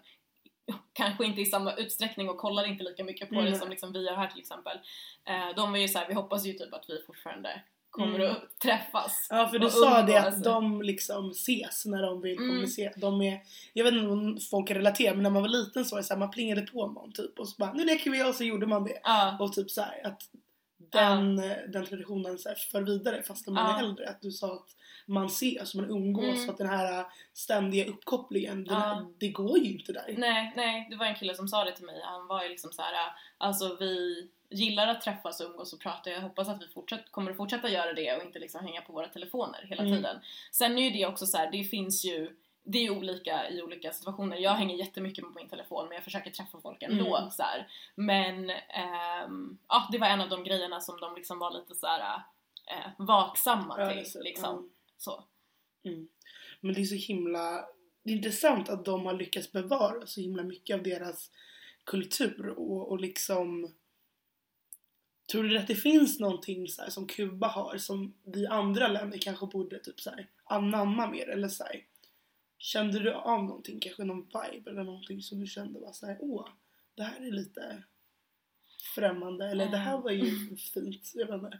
kanske 0.94 1.26
inte 1.26 1.42
i 1.42 1.46
samma 1.46 1.74
utsträckning 1.74 2.30
och 2.30 2.38
kollar 2.38 2.68
inte 2.68 2.84
lika 2.84 3.04
mycket 3.04 3.30
på 3.30 3.36
Mm. 3.36 3.46
det 3.52 3.58
som 3.58 3.70
liksom 3.70 3.94
vi 3.94 4.06
gör 4.06 4.16
här 4.16 4.28
till 4.28 4.40
exempel. 4.40 4.78
Eh, 5.26 5.50
de 5.56 5.72
var 5.72 5.78
ju 5.80 5.88
så 5.88 6.00
här, 6.00 6.08
vi 6.08 6.14
hoppas 6.14 6.46
ju 6.46 6.54
typ 6.54 6.74
att 6.74 6.90
vi 6.90 7.04
fortfarande 7.08 7.62
kommer 7.98 8.20
Mm. 8.20 8.32
att 8.32 8.60
träffas. 8.60 9.28
Ja 9.30 9.48
för 9.48 9.60
du 9.60 9.70
sa 9.70 10.02
det 10.02 10.18
att 10.28 10.44
de 10.44 10.82
liksom 10.82 11.30
ses 11.32 11.86
när 11.86 12.02
de 12.02 12.22
vill 12.22 12.38
Mm. 12.38 12.48
kommunicera. 12.50 12.92
De 12.96 13.22
är, 13.22 13.40
jag 13.74 13.84
vet 13.84 13.94
inte 13.94 14.08
om 14.08 14.38
folk 14.52 14.68
kan 14.68 14.78
relatera 14.78 15.14
men 15.14 15.24
när 15.24 15.30
man 15.30 15.42
var 15.42 15.50
liten 15.50 15.86
så 15.86 15.96
var 15.96 16.02
det 16.02 16.08
så 16.08 16.14
här, 16.14 16.20
man 16.20 16.32
plingade 16.32 16.62
på 16.62 16.88
någon 16.88 17.12
typ 17.14 17.40
och 17.40 17.48
så 17.50 17.56
bara 17.58 17.74
nu 17.74 17.86
leker 17.86 18.12
vi 18.12 18.24
och 18.24 18.36
så 18.36 18.44
gjorde 18.44 18.66
man 18.68 18.84
det. 18.84 19.00
Ja, 19.04 19.38
Och 19.40 19.54
typ 19.54 19.72
så 19.72 19.82
här, 19.82 20.02
att 20.08 20.22
den, 20.92 21.40
eh, 21.40 21.58
den 21.74 21.86
traditionen 21.86 22.38
så 22.38 22.50
här, 22.50 22.56
för 22.56 22.82
vidare 22.82 23.24
fast 23.24 23.48
när 23.48 23.54
man 23.54 23.70
Ja. 23.72 23.78
är 23.80 23.84
äldre. 23.84 24.10
Att 24.10 24.22
du 24.22 24.32
sa 24.32 24.54
att 24.54 24.68
man 25.06 25.26
ses, 25.26 25.76
man 25.76 25.90
umgås 25.90 26.24
Mm. 26.26 26.46
så 26.46 26.52
att 26.52 26.58
den 26.58 26.70
här 26.70 27.06
ständiga 27.34 27.86
uppkopplingen, 27.86 28.64
den, 28.64 28.78
Ja. 28.80 29.12
det 29.20 29.30
går 29.30 29.58
ju 29.58 29.72
inte 29.78 29.94
där. 29.94 30.16
nej, 30.18 30.54
nej, 30.56 30.88
det 30.90 30.96
var 30.96 31.06
en 31.06 31.16
kille 31.16 31.36
som 31.36 31.48
sa 31.48 31.64
det 31.64 31.76
till 31.76 31.86
mig. 31.86 32.02
Han 32.04 32.28
var 32.28 32.44
ju 32.44 32.50
liksom 32.50 32.72
så 32.72 32.82
här, 32.82 32.94
alltså 33.38 33.78
vi 33.80 34.28
gillar 34.50 34.88
att 34.88 35.02
träffas 35.02 35.40
och 35.42 35.50
umgås 35.50 35.74
och 35.74 35.80
prata. 35.80 36.10
Jag 36.10 36.22
hoppas 36.22 36.50
att 36.50 36.62
vi 36.62 36.68
fortsatt, 36.68 37.12
kommer 37.12 37.32
att 37.32 37.38
fortsätta 37.38 37.70
göra 37.70 37.94
det 37.94 38.16
och 38.18 38.24
inte 38.24 38.40
liksom 38.40 38.66
hänga 38.66 38.82
på 38.82 38.94
våra 38.94 39.08
telefoner 39.08 39.66
hela 39.70 39.84
Mm. 39.84 39.96
tiden. 39.96 40.20
Sen 40.52 40.78
är 40.78 40.82
ju 40.84 40.90
det 40.90 41.06
också 41.06 41.26
så 41.26 41.38
här, 41.38 41.52
det 41.52 41.64
finns 41.64 42.06
ju 42.06 42.36
det 42.70 42.86
är 42.86 42.90
olika 42.98 43.50
i 43.50 43.62
olika 43.62 43.92
situationer. 43.92 44.38
Jag 44.38 44.52
hänger 44.52 44.76
jättemycket 44.76 45.24
på 45.24 45.30
min 45.30 45.50
telefon 45.50 45.88
men 45.88 45.96
jag 45.96 46.04
försöker 46.04 46.32
träffa 46.32 46.62
folk 46.62 46.84
ändå. 46.84 47.18
Mm. 47.18 47.32
Så 47.32 47.44
här. 47.44 47.68
Men 47.96 48.50
ehm, 48.50 49.58
ja, 49.68 49.88
det 49.92 49.98
var 49.98 50.08
en 50.08 50.22
av 50.22 50.30
de 50.30 50.44
grejerna 50.44 50.80
som 50.82 51.00
de 51.00 51.16
liksom 51.16 51.40
var 51.40 51.52
lite 51.52 51.76
så 51.76 51.88
här 51.88 52.22
eh, 52.72 52.92
vaksamma 52.98 53.76
Ja, 53.80 53.90
till. 54.04 54.22
liksom. 54.24 54.72
så. 54.98 55.24
Mm. 55.86 56.08
Men 56.62 56.74
det 56.74 56.82
är 56.82 56.86
så 56.86 56.96
himla 57.14 57.66
det 58.04 58.12
är 58.12 58.16
intressant 58.16 58.70
att 58.70 58.86
de 58.86 59.06
har 59.06 59.14
lyckats 59.14 59.52
bevara 59.52 60.06
så 60.06 60.22
himla 60.22 60.44
mycket 60.44 60.76
av 60.76 60.84
deras 60.84 61.32
kultur 61.84 62.48
och, 62.58 62.92
och 62.92 63.00
liksom 63.00 63.74
Tror 65.32 65.44
du 65.44 65.58
att 65.58 65.68
det 65.68 65.76
finns 65.76 66.20
någonting 66.20 66.68
så 66.68 66.82
här 66.82 66.90
som 66.90 67.08
Kuba 67.08 67.48
har 67.48 67.78
som 67.78 68.14
vi 68.24 68.48
andra 68.48 68.88
länder 68.88 69.18
kanske 69.18 69.46
borde 69.46 69.80
typ 69.80 70.00
så 70.00 70.10
här 70.10 70.28
anamma 70.44 71.08
mer 71.08 71.30
eller 71.30 71.48
så 71.48 71.64
här, 71.64 71.84
Kände 72.60 73.00
du 73.00 73.14
av 73.14 73.44
någonting, 73.44 73.80
kanske 73.80 74.04
någon 74.04 74.26
vibe 74.26 74.72
eller 74.72 74.84
någonting 74.84 75.22
som 75.22 75.40
du 75.40 75.48
kände 75.48 75.80
var 75.80 75.92
så 75.92 76.06
här, 76.06 76.18
åh, 76.20 76.48
det 76.96 77.04
här 77.04 77.28
är 77.28 77.32
lite 77.32 77.84
främmande 78.96 79.46
eller 79.50 79.70
det 79.70 79.78
här 79.78 79.98
var 79.98 80.12
ju 80.12 80.58
fint, 80.74 81.12
jag 81.16 81.28
vet 81.28 81.36
inte. 81.36 81.60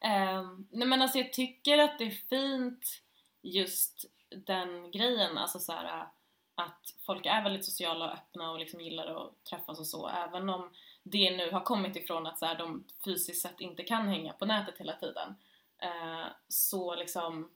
Ehm, 0.00 0.68
nej 0.70 0.88
men 0.88 1.02
alltså 1.02 1.18
jag 1.18 1.32
tycker 1.32 1.78
att 1.78 1.98
det 1.98 2.04
är 2.04 2.10
fint 2.10 3.02
just 3.42 4.04
den 4.46 4.90
grejen, 4.90 5.38
alltså 5.38 5.58
så 5.58 5.72
här, 5.72 6.00
äh, 6.00 6.06
att 6.54 6.94
folk 7.06 7.26
är 7.26 7.42
väldigt 7.42 7.64
sociala 7.64 8.04
och 8.04 8.14
öppna 8.14 8.50
och 8.50 8.58
liksom 8.58 8.80
gillar 8.80 9.26
att 9.26 9.44
träffas 9.44 9.80
och 9.80 9.86
så, 9.86 10.08
även 10.08 10.48
om 10.48 10.70
det 11.10 11.36
nu 11.36 11.50
har 11.50 11.60
kommit 11.60 11.96
ifrån 11.96 12.26
att 12.26 12.38
så 12.38 12.46
här, 12.46 12.58
de 12.58 12.84
fysiskt 13.04 13.42
sett 13.42 13.60
inte 13.60 13.82
kan 13.82 14.08
hänga 14.08 14.32
på 14.32 14.46
nätet 14.46 14.78
hela 14.78 14.96
tiden. 14.96 15.34
Eh, 15.78 16.26
så 16.48 16.94
liksom 16.94 17.50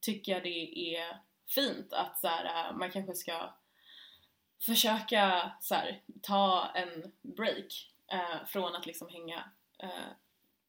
tycker 0.00 0.32
jag 0.32 0.42
det 0.42 0.96
är 0.96 1.20
fint 1.48 1.92
att 1.92 2.20
så 2.20 2.28
här, 2.28 2.44
eh, 2.44 2.76
man 2.76 2.90
kanske 2.90 3.14
ska 3.14 3.54
försöka 4.66 5.52
så 5.60 5.74
här, 5.74 6.02
ta 6.22 6.70
en 6.74 7.12
break 7.22 7.90
eh, 8.12 8.46
från 8.46 8.76
att 8.76 8.86
liksom 8.86 9.08
hänga 9.08 9.44
eh, 9.78 10.08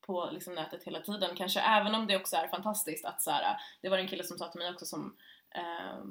på 0.01 0.29
liksom 0.31 0.55
nätet 0.55 0.83
hela 0.83 1.01
tiden. 1.01 1.35
Kanske 1.35 1.59
även 1.59 1.95
om 1.95 2.07
det 2.07 2.17
också 2.17 2.35
är 2.35 2.47
fantastiskt 2.47 3.05
att 3.05 3.21
så 3.21 3.31
här, 3.31 3.43
eh, 3.43 3.59
det 3.81 3.89
var 3.89 3.97
en 3.97 4.07
kille 4.07 4.23
som 4.23 4.37
sa 4.37 4.47
till 4.47 4.59
mig 4.59 4.71
också 4.71 4.85
som 4.85 5.17
eh, 5.49 6.03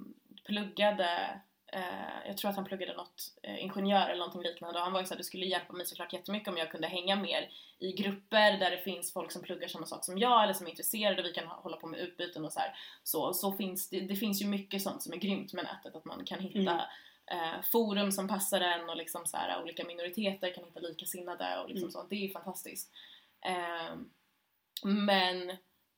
pluggade 0.44 1.40
eh, 1.76 2.26
jag 2.26 2.36
tror 2.36 2.50
att 2.50 2.56
han 2.56 2.64
pluggade 2.64 2.94
något 2.96 3.22
eh, 3.42 3.62
ingenjör 3.64 4.08
eller 4.08 4.18
någonting 4.18 4.42
liknande 4.42 4.78
och 4.78 4.84
han 4.84 4.92
var 4.92 5.00
ju 5.00 5.06
såhär, 5.06 5.18
det 5.18 5.24
skulle 5.24 5.46
hjälpa 5.46 5.72
mig 5.72 5.86
såklart 5.86 6.12
jättemycket 6.12 6.48
om 6.48 6.56
jag 6.56 6.70
kunde 6.70 6.88
hänga 6.88 7.16
mer 7.16 7.50
i 7.78 7.92
grupper 7.92 8.58
där 8.58 8.70
det 8.70 8.78
finns 8.78 9.12
folk 9.12 9.32
som 9.32 9.42
pluggar 9.42 9.68
samma 9.68 9.86
sak 9.86 10.04
som 10.04 10.18
jag 10.18 10.42
eller 10.44 10.52
som 10.54 10.66
är 10.66 10.70
intresserade 10.70 11.22
och 11.22 11.28
vi 11.28 11.32
kan 11.32 11.46
hålla 11.46 11.76
på 11.76 11.86
med 11.86 12.00
utbyten 12.00 12.44
och 12.44 12.52
så 12.52 12.60
här. 12.60 12.74
Så, 13.02 13.34
så 13.34 13.52
finns 13.52 13.88
det, 13.90 14.00
det 14.00 14.16
finns 14.16 14.42
ju 14.42 14.46
mycket 14.46 14.82
sånt 14.82 15.02
som 15.02 15.12
är 15.12 15.16
grymt 15.16 15.52
med 15.52 15.64
nätet, 15.64 15.96
att 15.96 16.04
man 16.04 16.24
kan 16.24 16.40
hitta 16.40 16.86
Mm. 17.30 17.54
eh, 17.54 17.62
forum 17.72 18.12
som 18.12 18.28
passar 18.28 18.60
en 18.60 18.90
och 18.90 18.96
liksom 18.96 19.26
så 19.26 19.36
här, 19.36 19.62
olika 19.62 19.84
minoriteter 19.84 20.54
kan 20.54 20.64
hitta 20.64 20.80
likasinnade 20.80 21.58
och 21.60 21.68
liksom 21.68 21.82
Mm. 21.84 21.92
sånt. 21.92 22.10
Det 22.10 22.16
är 22.16 22.20
ju 22.26 22.30
fantastiskt. 22.32 22.92
Eh, 23.46 23.96
men 24.84 25.50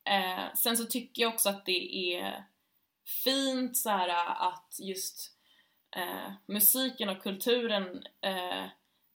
eh, 0.04 0.54
sen 0.54 0.76
så 0.76 0.84
tycker 0.84 1.22
jag 1.22 1.34
också 1.34 1.48
att 1.48 1.66
det 1.66 2.14
är 2.14 2.44
fint 3.24 3.76
så 3.76 3.90
här 3.90 4.08
att 4.48 4.76
just 4.80 5.37
eh, 5.96 6.32
musiken 6.46 7.08
och 7.08 7.22
kulturen 7.22 8.02
eh, 8.20 8.64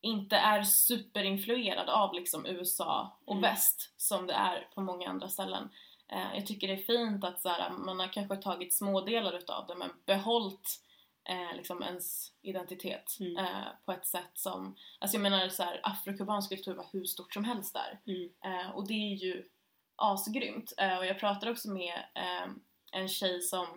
inte 0.02 0.36
är 0.36 0.64
superinfluerad 0.64 1.90
av 1.90 2.14
liksom 2.14 2.46
USA 2.46 3.18
och 3.26 3.36
Mm. 3.38 3.42
väst 3.42 3.94
som 3.98 4.28
det 4.28 4.34
är 4.34 4.68
på 4.76 4.82
många 4.82 5.10
andra 5.10 5.30
ställen. 5.30 5.70
Eh, 6.12 6.36
jag 6.36 6.46
tycker 6.48 6.68
det 6.68 6.74
är 6.74 6.78
fint 6.78 7.24
att 7.24 7.42
så 7.42 7.50
här, 7.50 7.70
man 7.70 8.00
har 8.00 8.08
kanske 8.08 8.36
tagit 8.36 8.74
smådelar 8.74 9.34
utav 9.38 9.68
det 9.68 9.76
men 9.76 9.90
behållit 10.06 10.80
eh, 11.30 11.56
liksom 11.56 11.84
ens 11.84 12.32
identitet 12.42 13.18
Mm. 13.20 13.38
eh, 13.46 13.64
på 13.86 13.92
ett 13.92 14.06
sätt 14.06 14.32
som, 14.34 14.76
alltså 15.00 15.16
jag 15.18 15.22
menar 15.22 15.50
så 15.50 15.64
här, 15.64 15.80
afrokubansk 15.84 16.50
kultur 16.50 16.74
var 16.74 16.86
hur 16.92 17.06
stort 17.06 17.34
som 17.34 17.44
helst 17.44 17.74
där. 17.74 18.00
Mm. 18.14 18.30
Eh, 18.46 18.70
och 18.70 18.88
det 18.88 18.94
är 18.94 19.16
ju 19.16 19.44
asgrymt. 19.96 20.74
Eh, 20.78 20.98
och 20.98 21.06
jag 21.06 21.20
pratade 21.20 21.52
också 21.52 21.70
med 21.70 21.94
eh, 22.16 22.50
en 22.92 23.10
tjej 23.10 23.42
som 23.42 23.68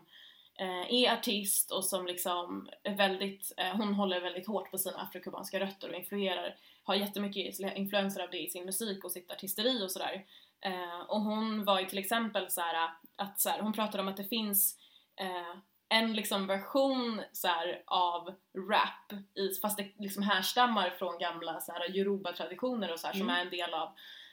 är 0.65 1.13
artist 1.13 1.71
och 1.71 1.85
som 1.85 2.07
liksom 2.07 2.69
är 2.83 2.95
väldigt, 2.95 3.53
eh, 3.57 3.77
hon 3.77 3.95
håller 3.95 4.21
väldigt 4.21 4.47
hårt 4.47 4.71
på 4.71 4.79
sina 4.79 4.97
afrokubanska 4.99 5.61
rötter 5.61 5.89
och 5.89 5.95
influerar, 5.95 6.57
har 6.85 6.95
jättemycket 6.95 7.61
influenser 7.61 8.23
av 8.23 8.31
det 8.31 8.39
i 8.39 8.51
sin 8.51 8.65
musik 8.65 9.05
och 9.05 9.13
sitt 9.13 9.33
artisteri 9.33 9.85
och 9.85 9.91
sådär. 9.91 10.25
Eh, 10.61 11.01
och 11.09 11.21
hon 11.21 11.65
var 11.65 11.81
ju 11.81 11.87
till 11.87 11.99
exempel 11.99 12.51
så 12.51 12.61
här 12.61 12.91
att 13.17 13.41
så 13.41 13.51
här, 13.51 13.61
hon 13.61 13.73
pratade 13.73 14.03
om 14.03 14.09
att 14.09 14.17
det 14.17 14.25
finns 14.25 14.79
eh, 15.21 15.57
en 15.89 16.13
liksom 16.13 16.47
version 16.47 17.23
så 17.33 17.49
här, 17.49 17.83
av 17.87 18.35
rap, 18.71 19.13
i, 19.35 19.61
fast 19.63 19.77
det 19.77 19.93
liksom 19.99 20.23
härstammar 20.23 20.91
från 20.91 21.19
gamla 21.19 21.61
så 21.61 21.73
här, 21.73 21.97
yoruba-traditioner 21.97 22.93
och 22.93 23.01
så 23.01 23.07
här, 23.07 23.15
som 23.15 23.23
Mm. 23.23 23.37
är 23.37 23.41
en 23.41 23.51
del 23.51 23.75
av 23.75 23.89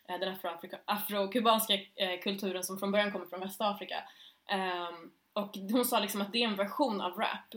eh, 0.10 0.20
den 0.20 0.36
afrokubanska 0.86 1.74
eh, 1.74 2.20
kulturen 2.24 2.64
som 2.64 2.80
från 2.80 2.92
början 2.92 3.12
kommer 3.12 3.26
från 3.26 3.40
Västafrika. 3.40 4.04
Ehm, 4.50 5.12
och 5.34 5.56
hon 5.72 5.86
sa 5.86 6.00
liksom 6.00 6.22
att 6.22 6.32
det 6.34 6.43
är 6.43 6.48
en 6.48 6.56
version 6.56 7.02
av 7.02 7.12
rap. 7.12 7.54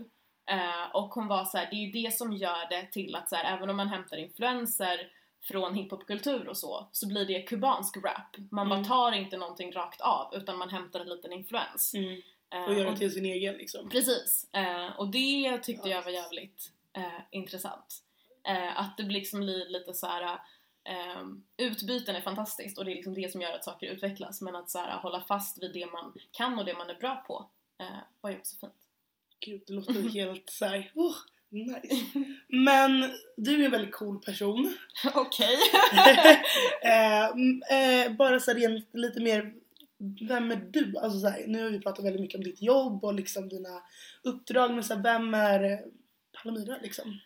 Eh, 0.50 0.90
och 0.96 1.08
hon 1.14 1.26
var 1.26 1.44
så 1.44 1.58
här, 1.58 1.68
det 1.70 1.76
är 1.76 1.86
ju 1.86 2.02
det 2.02 2.10
som 2.14 2.32
gör 2.32 2.68
det 2.70 2.86
till 2.92 3.16
att 3.16 3.28
så 3.28 3.36
här, 3.36 3.56
även 3.56 3.70
om 3.70 3.76
man 3.76 3.88
hämtar 3.88 4.16
influenser 4.16 5.12
från 5.42 5.74
hiphopkultur 5.74 6.48
och 6.48 6.56
så, 6.56 6.88
så 6.92 7.08
blir 7.08 7.24
det 7.26 7.42
kubansk 7.42 7.96
rap. 7.96 8.36
Man 8.50 8.66
Mm. 8.66 8.78
bara 8.82 8.88
tar 8.88 9.12
inte 9.12 9.36
någonting 9.36 9.72
rakt 9.72 10.00
av 10.00 10.34
utan 10.34 10.58
man 10.58 10.70
hämtar 10.70 11.00
en 11.00 11.08
liten 11.08 11.32
influens. 11.32 11.94
Mm. 11.94 12.22
Eh, 12.50 12.62
Och 12.62 12.68
och- 12.68 12.74
det 12.76 12.96
till 12.96 13.12
sin 13.12 13.26
egen 13.26 13.54
liksom. 13.54 13.88
Precis, 13.88 14.48
eh, 14.52 14.86
och 14.98 15.08
det 15.08 15.58
tyckte 15.58 15.88
Ja. 15.88 15.94
jag 15.96 16.02
var 16.02 16.10
jävligt 16.10 16.72
eh, 16.92 17.20
intressant. 17.30 18.02
Att 18.76 18.96
det 18.96 19.02
liksom 19.02 19.40
blir 19.40 19.68
lite 19.68 19.94
så 19.94 20.06
här. 20.06 20.38
Eh, 20.84 21.22
utbyten 21.56 22.16
är 22.16 22.20
fantastiskt 22.20 22.78
och 22.78 22.84
det 22.84 22.90
är 22.92 22.94
liksom 22.94 23.14
det 23.14 23.32
som 23.32 23.40
gör 23.40 23.52
att 23.52 23.64
saker 23.64 23.86
utvecklas 23.86 24.40
men 24.40 24.56
att 24.56 24.70
så 24.70 24.78
här, 24.78 24.96
hålla 24.98 25.20
fast 25.20 25.62
vid 25.62 25.72
det 25.72 25.86
man 25.86 26.14
kan 26.32 26.58
och 26.58 26.64
det 26.64 26.74
man 26.74 26.90
är 26.90 26.94
bra 26.94 27.24
på 27.26 27.48
eh, 27.80 27.98
var 28.20 28.30
ju 28.30 28.36
också 28.36 28.56
fint. 28.56 28.72
Gud, 29.40 29.62
det 29.66 29.72
låter 29.72 30.08
helt 30.08 30.50
såhär, 30.50 30.92
oh, 30.94 31.16
nice. 31.50 32.06
Men 32.48 33.14
du 33.36 33.60
är 33.60 33.64
en 33.64 33.70
väldigt 33.70 33.94
cool 33.94 34.20
person. 34.20 34.76
Okej. 35.14 35.56
eh, 36.82 37.24
eh, 37.24 38.12
bara 38.12 38.40
så 38.40 38.52
här 38.52 38.58
rent 38.58 38.88
lite 38.92 39.20
mer, 39.20 39.54
vem 40.28 40.50
är 40.50 40.56
du? 40.56 40.98
Alltså 40.98 41.20
så 41.20 41.28
här, 41.28 41.44
nu 41.46 41.62
har 41.62 41.70
vi 41.70 41.80
pratat 41.80 42.04
väldigt 42.04 42.22
mycket 42.22 42.38
om 42.38 42.44
ditt 42.44 42.62
jobb 42.62 43.04
och 43.04 43.14
liksom 43.14 43.48
dina 43.48 43.82
uppdrag, 44.22 44.74
men 44.74 44.84
så 44.84 44.94
här, 44.94 45.02
vem 45.02 45.34
är 45.34 45.84
Palmyra 46.42 46.76
liksom? 46.82 47.18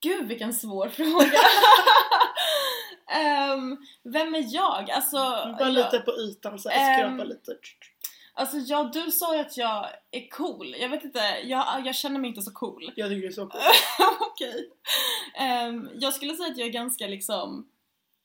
Gud 0.00 0.28
vilken 0.28 0.54
svår 0.54 0.88
fråga. 0.88 1.40
Ehm, 3.10 3.76
vem 4.02 4.34
är 4.34 4.54
jag? 4.54 4.90
Alltså, 4.90 5.16
Bara 5.16 5.56
jag, 5.58 5.72
lite 5.72 5.98
på 5.98 6.10
ytan, 6.10 6.58
så 6.58 6.68
här, 6.68 6.94
skrapa 6.94 7.22
Ehm, 7.22 7.28
lite. 7.28 7.56
Alltså 8.38 8.56
ja, 8.58 8.90
du 8.92 9.10
sa 9.10 9.34
ju 9.34 9.40
att 9.40 9.56
jag 9.56 9.86
är 10.10 10.28
cool. 10.28 10.76
Jag 10.80 10.88
vet 10.88 11.04
inte, 11.04 11.20
jag, 11.44 11.86
jag 11.86 11.94
känner 11.94 12.20
mig 12.20 12.28
inte 12.28 12.42
så 12.42 12.52
cool. 12.52 12.92
Jag 12.96 13.08
tycker 13.10 13.22
det 13.22 13.28
är 13.28 13.32
så 13.32 13.46
cool. 13.46 13.60
Okej. 14.20 14.70
Ehm, 15.34 15.88
jag 15.94 16.14
skulle 16.14 16.34
säga 16.34 16.50
att 16.52 16.58
jag 16.58 16.68
är 16.68 16.72
ganska 16.72 17.06
liksom 17.06 17.68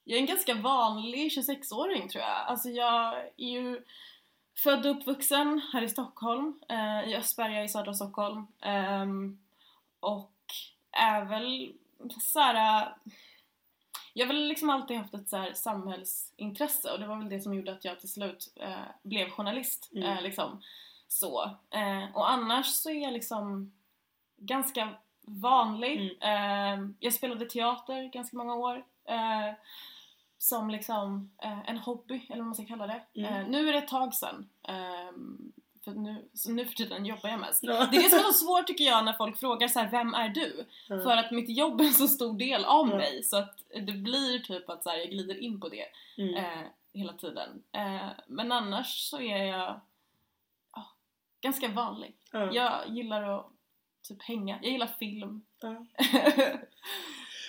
Jag 0.03 0.17
är 0.17 0.21
en 0.21 0.25
ganska 0.27 0.53
vanlig 0.53 1.31
26-åring 1.31 2.09
tror 2.09 2.23
jag. 2.23 2.45
Alltså 2.47 2.69
jag 2.69 3.13
är 3.37 3.49
ju 3.49 3.81
född 4.63 4.85
och 4.85 4.91
uppvuxen 4.97 5.61
här 5.73 5.81
i 5.81 5.89
Stockholm, 5.89 6.61
eh, 6.69 7.09
i 7.09 7.15
Östberga 7.15 7.63
i 7.63 7.69
södra 7.69 7.93
Stockholm. 7.93 8.47
Ehm, 8.61 9.39
och 9.99 10.31
är 10.91 11.25
väl 11.25 11.73
såhär 12.21 12.95
jag 14.13 14.25
har 14.27 14.33
väl 14.33 14.47
liksom 14.47 14.69
alltid 14.69 14.97
haft 14.97 15.13
ett 15.13 15.29
så 15.29 15.37
här 15.37 15.53
samhällsintresse 15.53 16.91
och 16.91 16.99
det 16.99 17.07
var 17.07 17.17
väl 17.17 17.29
det 17.29 17.41
som 17.41 17.53
gjorde 17.53 17.71
att 17.71 17.85
jag 17.85 17.99
till 17.99 18.11
slut 18.11 18.53
eh, 18.55 18.85
blev 19.03 19.29
journalist. 19.29 19.91
Mm. 19.95 20.03
Eh, 20.03 20.21
liksom. 20.21 20.61
Så. 21.07 21.43
Eh, 21.69 22.15
och 22.15 22.31
annars 22.31 22.65
så 22.65 22.89
är 22.89 23.03
jag 23.03 23.13
liksom 23.13 23.73
ganska 24.37 24.89
vanlig. 25.21 26.17
Eh, 26.21 26.87
jag 26.99 27.13
spelade 27.13 27.45
teater 27.45 28.03
ganska 28.03 28.37
många 28.37 28.55
år. 28.55 28.85
Eh, 29.05 29.53
som 30.37 30.69
liksom 30.69 31.31
eh, 31.43 31.69
en 31.69 31.77
hobby, 31.77 32.25
eller 32.29 32.37
vad 32.37 32.45
man 32.45 32.55
ska 32.55 32.65
kalla 32.65 32.87
det. 32.87 33.21
Mm. 33.21 33.51
Nu 33.51 33.69
är 33.69 33.73
det 33.73 33.79
ett 33.79 33.87
tag 33.87 34.13
sedan. 34.13 34.49
För 35.83 35.91
nu, 35.91 36.25
nu 36.47 36.65
för 36.65 36.73
tiden 36.75 37.05
jobbar 37.05 37.29
jag 37.29 37.39
mest. 37.39 37.59
Ja. 37.63 37.87
Det 37.91 37.97
är 37.97 38.03
det 38.03 38.09
som 38.09 38.19
är 38.19 38.23
så 38.23 38.33
svårt 38.33 38.67
tycker 38.67 38.83
jag 38.83 39.05
när 39.05 39.13
folk 39.13 39.39
frågar 39.39 39.67
så 39.67 39.79
här, 39.79 39.91
vem 39.91 40.13
är 40.13 40.29
du? 40.29 40.65
Ja. 40.87 41.01
För 41.01 41.17
att 41.17 41.31
mitt 41.31 41.49
jobb 41.57 41.81
är 41.81 41.85
en 41.85 41.93
så 41.93 42.07
stor 42.07 42.37
del 42.37 42.65
av 42.65 42.89
Ja. 42.89 42.97
mig 42.97 43.23
så 43.23 43.37
att 43.37 43.57
det 43.69 43.93
blir 43.93 44.39
typ 44.39 44.69
att 44.69 44.83
så 44.83 44.89
här, 44.89 44.97
jag 44.97 45.09
glider 45.09 45.37
in 45.39 45.59
på 45.59 45.69
det 45.69 45.85
Mm. 46.17 46.35
eh, 46.35 46.61
hela 46.93 47.13
tiden. 47.13 47.63
Eh, 47.71 48.07
men 48.27 48.51
annars 48.51 49.09
så 49.09 49.21
är 49.21 49.43
jag 49.43 49.81
ja, 50.75 50.91
ganska 51.41 51.67
vanlig. 51.67 52.15
Ja. 52.31 52.53
Jag 52.53 52.73
gillar 52.87 53.23
att 53.39 53.45
typ 54.07 54.21
hänga, 54.23 54.59
jag 54.61 54.71
gillar 54.71 54.87
film. 54.99 55.41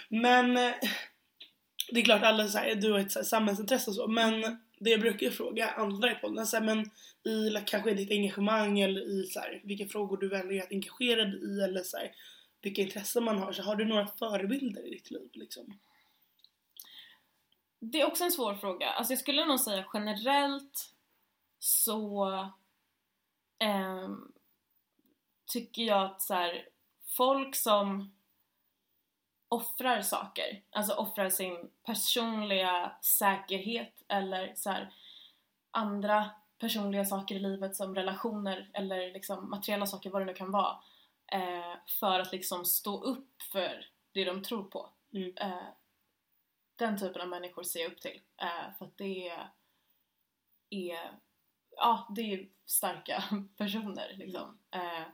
Men 0.08 0.56
eh, 0.56 0.72
det 1.90 2.00
är 2.00 2.04
klart 2.04 2.22
alla 2.22 2.48
så 2.48 2.58
här, 2.58 2.74
du 2.74 2.92
har 2.92 2.98
ett 2.98 3.12
så 3.12 3.18
här, 3.18 3.24
samhällsintresse 3.24 3.90
och 3.90 3.96
så 3.96 4.08
men 4.08 4.58
det 4.84 4.90
jag 4.90 5.00
brukar 5.00 5.30
fråga 5.30 5.70
andra 5.70 6.12
i 6.12 6.14
podden 6.14 6.46
så 6.46 6.56
här, 6.56 6.64
men 6.64 6.90
i 7.32 7.64
kanske 7.66 7.94
ditt 7.94 8.10
engagemang 8.10 8.80
eller 8.80 9.00
i 9.00 9.26
så 9.26 9.40
här, 9.40 9.60
vilka 9.64 9.86
frågor 9.86 10.16
du 10.16 10.28
väljer 10.28 10.62
att 10.62 10.72
engagera 10.72 11.24
dig 11.24 11.40
i 11.44 11.60
eller 11.60 11.82
så 11.82 11.96
här, 11.96 12.12
vilka 12.62 12.82
intressen 12.82 13.24
man 13.24 13.38
har 13.38 13.52
så 13.52 13.62
har 13.62 13.76
du 13.76 13.84
några 13.84 14.06
förebilder 14.06 14.86
i 14.86 14.90
ditt 14.90 15.10
liv 15.10 15.30
liksom? 15.32 15.78
Det 17.78 18.00
är 18.00 18.06
också 18.06 18.24
en 18.24 18.32
svår 18.32 18.54
fråga. 18.54 18.90
Alltså 18.90 19.12
jag 19.12 19.20
skulle 19.20 19.44
nog 19.44 19.60
säga 19.60 19.86
generellt 19.94 20.94
så 21.58 22.28
eh, 23.58 24.08
tycker 25.46 25.82
jag 25.82 26.04
att 26.04 26.22
så 26.22 26.34
här, 26.34 26.68
folk 27.16 27.56
som 27.56 28.13
offrar 29.54 30.02
saker, 30.02 30.62
alltså 30.70 30.94
offrar 30.94 31.30
sin 31.30 31.70
personliga 31.82 32.92
säkerhet 33.02 34.02
eller 34.08 34.52
så 34.54 34.70
här, 34.70 34.94
andra 35.70 36.30
personliga 36.58 37.04
saker 37.04 37.34
i 37.34 37.38
livet 37.38 37.76
som 37.76 37.94
relationer 37.94 38.70
eller 38.74 39.12
liksom 39.12 39.50
materiella 39.50 39.86
saker, 39.86 40.10
vad 40.10 40.22
det 40.22 40.26
nu 40.26 40.34
kan 40.34 40.50
vara, 40.50 40.76
eh, 41.32 41.76
för 42.00 42.20
att 42.20 42.32
liksom 42.32 42.64
stå 42.64 43.02
upp 43.02 43.42
för 43.52 43.86
det 44.12 44.24
de 44.24 44.42
tror 44.42 44.64
på. 44.64 44.90
Mm. 45.12 45.32
Eh, 45.36 45.68
den 46.76 46.98
typen 46.98 47.22
av 47.22 47.28
människor 47.28 47.62
ser 47.62 47.80
jag 47.80 47.92
upp 47.92 48.00
till. 48.00 48.20
Eh, 48.36 48.76
för 48.78 48.84
att 48.84 48.98
det 48.98 49.28
är, 49.28 49.50
är, 50.70 51.18
ja, 51.76 52.06
det 52.16 52.34
är 52.34 52.48
starka 52.66 53.24
personer 53.56 54.14
liksom. 54.16 54.58
Eh, 54.70 55.04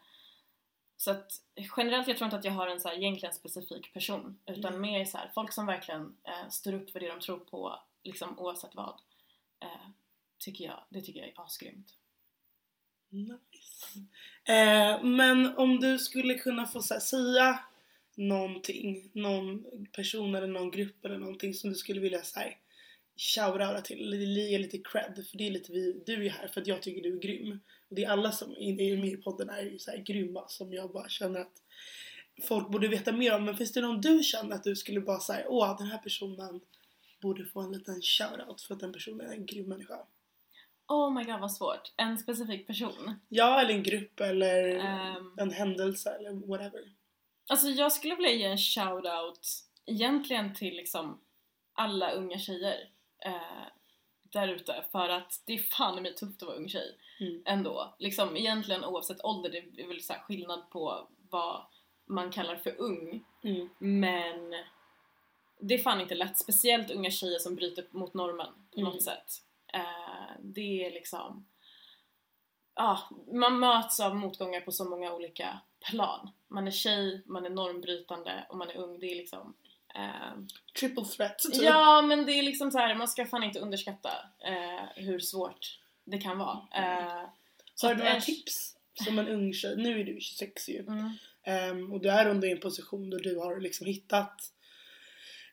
så 1.01 1.11
att 1.11 1.33
generellt, 1.77 2.09
jag 2.09 2.17
tror 2.17 2.27
inte 2.27 2.37
att 2.37 2.45
jag 2.45 2.53
har 2.53 2.69
en 2.69 2.81
så 2.81 2.89
här 2.89 2.97
egentligen 2.97 3.35
specifik 3.35 3.93
person 3.93 4.39
utan 4.47 4.73
Mm. 4.73 4.81
mer 4.81 5.05
så 5.05 5.19
här, 5.19 5.31
folk 5.35 5.53
som 5.53 5.67
verkligen 5.67 6.17
eh, 6.25 6.49
står 6.51 6.75
upp 6.75 6.91
för 6.91 7.01
det 7.01 7.09
de 7.09 7.21
tror 7.21 7.39
på 7.39 7.81
liksom 8.03 8.39
oavsett 8.39 8.75
vad. 8.75 9.01
Eh, 9.61 9.89
tycker 10.39 10.65
jag, 10.65 10.85
det 10.91 11.01
tycker 11.01 11.21
jag 11.21 11.29
är 11.29 11.35
asgrymt. 11.37 11.95
Nice. 13.09 13.99
Eh, 14.45 15.03
men 15.03 15.57
om 15.57 15.81
du 15.81 15.99
skulle 15.99 16.35
kunna 16.35 16.67
få 16.67 16.83
här, 16.91 17.01
säga 17.01 17.65
någonting, 18.15 19.11
någon 19.13 19.65
person 19.93 20.35
eller 20.35 20.47
någon 20.47 20.71
grupp 20.71 21.05
eller 21.05 21.19
någonting 21.19 21.55
som 21.55 21.71
du 21.71 21.77
skulle 21.77 22.01
vilja 22.01 22.23
säga 22.23 22.55
shoutouta 23.17 23.81
till, 23.81 24.03
eller 24.03 24.17
ge 24.17 24.59
lite 24.59 24.79
cred 24.79 25.25
för 25.31 25.39
det 25.39 25.47
är 25.47 25.51
lite 25.51 25.73
vi, 25.73 26.03
du 26.07 26.27
är 26.27 26.31
här 26.31 26.49
för 26.49 26.61
att 26.61 26.67
jag 26.67 26.83
tycker 26.83 27.03
du 27.03 27.17
är 27.17 27.21
grym 27.21 27.61
det 27.91 28.05
är 28.05 28.11
alla 28.11 28.33
som 28.33 28.51
är 28.59 28.97
med 28.97 29.09
i 29.13 29.17
podden 29.17 29.51
är 29.51 29.63
ju 29.63 29.79
så 29.79 29.91
här 29.91 29.99
grymma 29.99 30.49
som 30.49 30.73
jag 30.73 30.93
bara 30.93 31.09
känner 31.09 31.41
att 31.41 31.63
folk 32.49 32.69
borde 32.71 32.89
veta 32.89 33.13
mer 33.13 33.35
om. 33.35 33.45
Men 33.45 33.57
finns 33.57 33.73
det 33.73 33.81
någon 33.81 34.01
du 34.01 34.23
känner 34.23 34.57
att 34.57 34.65
du 34.65 34.77
skulle 34.77 35.01
bara 35.01 35.21
säga 35.21 35.47
åh 35.49 35.79
den 35.79 35.87
här 35.87 35.99
personen 35.99 36.61
borde 37.23 37.45
få 37.45 37.61
en 37.61 37.73
liten 37.73 38.03
shoutout 38.03 38.61
för 38.63 38.75
att 38.75 38.81
den 38.81 38.93
personen 38.93 39.21
är 39.27 39.33
en 39.35 39.47
grym 39.47 39.69
människa? 39.69 39.99
Oh 40.89 41.15
my 41.15 41.25
god 41.25 41.41
vad 41.41 41.53
svårt. 41.53 41.93
En 41.97 42.19
specifik 42.19 42.67
person. 42.67 43.15
Ja, 43.29 43.61
eller 43.61 43.75
en 43.75 43.83
grupp 43.83 44.21
eller 44.21 44.69
Ehm. 44.79 45.35
en 45.39 45.51
händelse 45.53 46.11
eller 46.11 46.47
whatever. 46.47 46.81
Alltså 47.49 47.69
jag 47.69 47.93
skulle 47.93 48.15
vilja 48.15 48.31
ge 48.33 48.45
en 48.45 48.59
shoutout 48.59 49.49
egentligen 49.87 50.55
till 50.55 50.77
liksom 50.77 51.21
alla 51.73 52.11
unga 52.13 52.39
tjejer 52.39 52.89
eh, 53.25 53.67
där 54.33 54.49
ute 54.49 54.85
för 54.93 55.09
att 55.09 55.43
det 55.47 55.53
är 55.55 55.59
fan 55.59 56.03
mig 56.03 56.15
tufft 56.15 56.43
att 56.43 56.49
vara 56.49 56.57
ung 56.57 56.69
tjej 56.69 56.97
Mm. 57.21 57.43
ändå. 57.47 57.95
Liksom 57.99 58.37
egentligen 58.37 58.85
oavsett 58.85 59.25
ålder, 59.25 59.51
det 59.51 59.83
är 59.83 59.89
väl 59.89 60.03
så 60.03 60.13
skillnad 60.15 60.71
på 60.71 61.09
vad 61.31 61.63
man 62.07 62.31
kallar 62.31 62.57
för 62.57 62.81
ung 62.81 63.25
Mm. 63.43 63.69
men 63.79 64.55
det 65.61 65.75
är 65.75 65.79
fan 65.79 66.01
inte 66.01 66.15
lätt, 66.15 66.39
speciellt 66.39 66.91
unga 66.91 67.11
tjejer 67.11 67.39
som 67.39 67.55
bryter 67.55 67.85
mot 67.91 68.15
normen 68.15 68.49
på 68.75 68.81
Mm. 68.81 68.93
något 68.93 69.03
sätt. 69.03 69.33
Eh, 69.73 70.31
det 70.41 70.85
är 70.87 70.91
liksom... 70.91 71.47
Ja, 72.75 72.99
man 73.33 73.59
möts 73.59 74.01
av 74.01 74.17
motgångar 74.17 74.61
på 74.61 74.73
så 74.73 74.85
många 74.85 75.13
olika 75.15 75.61
plan. 75.91 76.31
Man 76.49 76.67
är 76.67 76.71
tjej, 76.71 77.23
man 77.27 77.47
är 77.47 77.51
normbrytande 77.51 78.47
och 78.49 78.57
man 78.57 78.71
är 78.71 78.77
ung. 78.77 78.99
Det 79.01 79.07
är 79.13 79.17
liksom... 79.17 79.55
Eh, 79.95 80.39
Triple 80.81 81.05
threat. 81.05 81.39
typ. 81.39 81.63
ja, 81.63 82.03
men 82.03 82.27
det 82.27 82.33
är 82.33 82.43
liksom 82.43 82.71
så 82.71 82.79
här, 82.79 82.95
man 82.95 83.09
ska 83.09 83.27
fan 83.27 83.43
inte 83.43 83.59
underskatta 83.59 84.11
eh, 84.45 85.05
hur 85.05 85.19
svårt 85.19 85.79
det 86.05 86.19
kan 86.19 86.39
vara. 86.39 86.59
Eh, 86.75 87.25
Så 87.75 87.87
har 87.87 87.95
du 87.95 88.05
några 88.05 88.21
tips 88.21 88.77
som 89.05 89.19
en 89.19 89.29
ung 89.29 89.53
tjej? 89.53 89.77
Nu 89.77 90.01
är 90.01 90.05
du 90.05 90.21
26 90.21 90.69
ju. 90.69 90.79
Mm. 90.79 91.11
Ehm, 91.45 91.93
och 91.93 92.01
du 92.01 92.09
är 92.11 92.29
under 92.29 92.49
en 92.49 92.61
position 92.61 93.11
då 93.11 93.19
du 93.19 93.39
har 93.39 93.61
liksom 93.61 93.87
hittat 93.87 94.53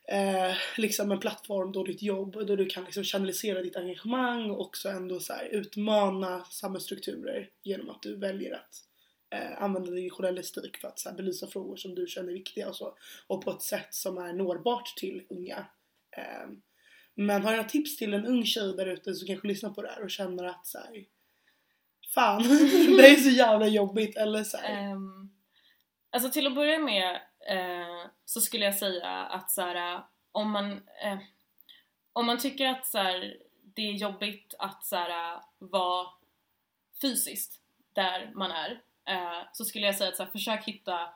eh, 0.08 0.56
liksom 0.76 1.12
en 1.12 1.20
plattform 1.20 1.72
då 1.72 1.84
ditt 1.84 2.02
jobb, 2.02 2.46
då 2.46 2.56
du 2.56 2.66
kan 2.66 2.84
liksom 2.84 3.04
kanalisera 3.04 3.62
ditt 3.62 3.76
engagemang 3.76 4.50
och 4.50 4.60
också 4.60 4.88
ändå 4.88 5.20
så 5.20 5.32
här 5.32 5.44
utmana 5.44 6.44
samhällsstrukturer 6.44 7.48
genom 7.62 7.90
att 7.90 8.02
du 8.02 8.16
väljer 8.16 8.54
att 8.54 8.84
eh, 9.30 9.62
använda 9.62 9.90
din 9.90 10.10
journalistik 10.10 10.76
för 10.76 10.88
att 10.88 10.98
så 10.98 11.08
här, 11.08 11.16
belysa 11.16 11.46
frågor 11.46 11.76
som 11.76 11.94
du 11.94 12.06
känner 12.06 12.28
är 12.28 12.34
viktiga 12.34 12.68
och 12.68 12.76
så. 12.76 12.94
Och 13.26 13.44
på 13.44 13.50
ett 13.50 13.62
sätt 13.62 13.94
som 13.94 14.18
är 14.18 14.32
nårbart 14.32 14.96
till 14.96 15.26
unga. 15.30 15.66
Eh, 16.16 16.48
men 17.14 17.42
har 17.42 17.50
jag 17.50 17.56
några 17.56 17.68
tips 17.68 17.96
till 17.96 18.14
en 18.14 18.26
ung 18.26 18.44
tjej 18.44 18.76
där 18.76 18.86
ute 18.86 19.14
som 19.14 19.26
kanske 19.26 19.48
lyssnar 19.48 19.70
på 19.70 19.82
det 19.82 19.88
här 19.88 20.02
och 20.02 20.10
känner 20.10 20.44
att 20.44 20.66
så 20.66 20.78
här, 20.78 21.04
Fan, 22.14 22.42
det 22.96 23.10
är 23.10 23.16
så 23.16 23.30
jävla 23.30 23.66
jobbigt 23.66 24.16
eller 24.16 24.44
så 24.44 24.56
här, 24.56 24.92
Um, 24.92 25.34
alltså 26.10 26.30
till 26.30 26.46
att 26.46 26.54
börja 26.54 26.78
med 26.78 27.14
eh, 27.48 28.10
så 28.24 28.40
skulle 28.40 28.64
jag 28.64 28.74
säga 28.74 29.10
att 29.10 29.50
så 29.50 29.62
här, 29.62 30.02
om 30.32 30.50
man 30.50 30.72
eh, 30.72 31.18
om 32.12 32.26
man 32.26 32.38
tycker 32.38 32.66
att 32.66 32.86
så 32.86 32.98
här, 32.98 33.36
det 33.74 33.82
är 33.82 33.92
jobbigt 33.92 34.54
att 34.58 34.84
så 34.84 34.96
här, 34.96 35.40
vara 35.58 36.08
fysiskt 37.00 37.60
där 37.92 38.32
man 38.34 38.50
är 38.50 38.82
så 39.52 39.64
skulle 39.64 39.86
jag 39.86 39.94
säga 39.96 40.08
att 40.10 40.16
så 40.16 40.22
här, 40.22 40.30
försök 40.30 40.64
hitta 40.64 41.08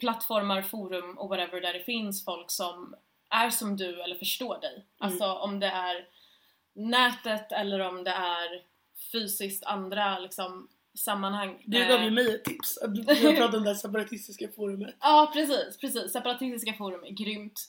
plattformar, 0.00 0.62
forum 0.62 1.18
och 1.18 1.28
whatever 1.28 1.60
där 1.60 1.72
det 1.72 1.84
finns 1.84 2.24
folk 2.24 2.50
som 2.50 2.94
är 3.30 3.50
som 3.50 3.76
du 3.76 4.02
eller 4.02 4.16
förstår 4.16 4.60
dig. 4.60 4.84
Alltså 4.98 5.24
om 5.32 5.60
det 5.60 5.66
är 5.66 6.06
nätet 6.72 7.52
eller 7.52 7.80
om 7.80 8.04
det 8.04 8.10
är 8.10 8.62
fysiskt 9.12 9.64
andra 9.64 10.18
liksom 10.18 10.68
sammanhang. 10.98 11.62
Du 11.64 11.82
Eh, 11.82 11.88
gav 11.88 12.02
ju 12.04 12.10
mig 12.10 12.34
ett 12.34 12.44
tips. 12.44 12.78
Jag 13.06 13.36
pratade 13.36 13.56
om 13.58 13.64
det 13.64 13.74
separatistiska 13.74 14.48
forumet. 14.56 14.94
Ja 15.00 15.30
precis, 15.34 15.78
precis. 15.78 16.12
Separatistiska 16.12 16.72
forum 16.74 17.04
är 17.04 17.10
grymt. 17.10 17.60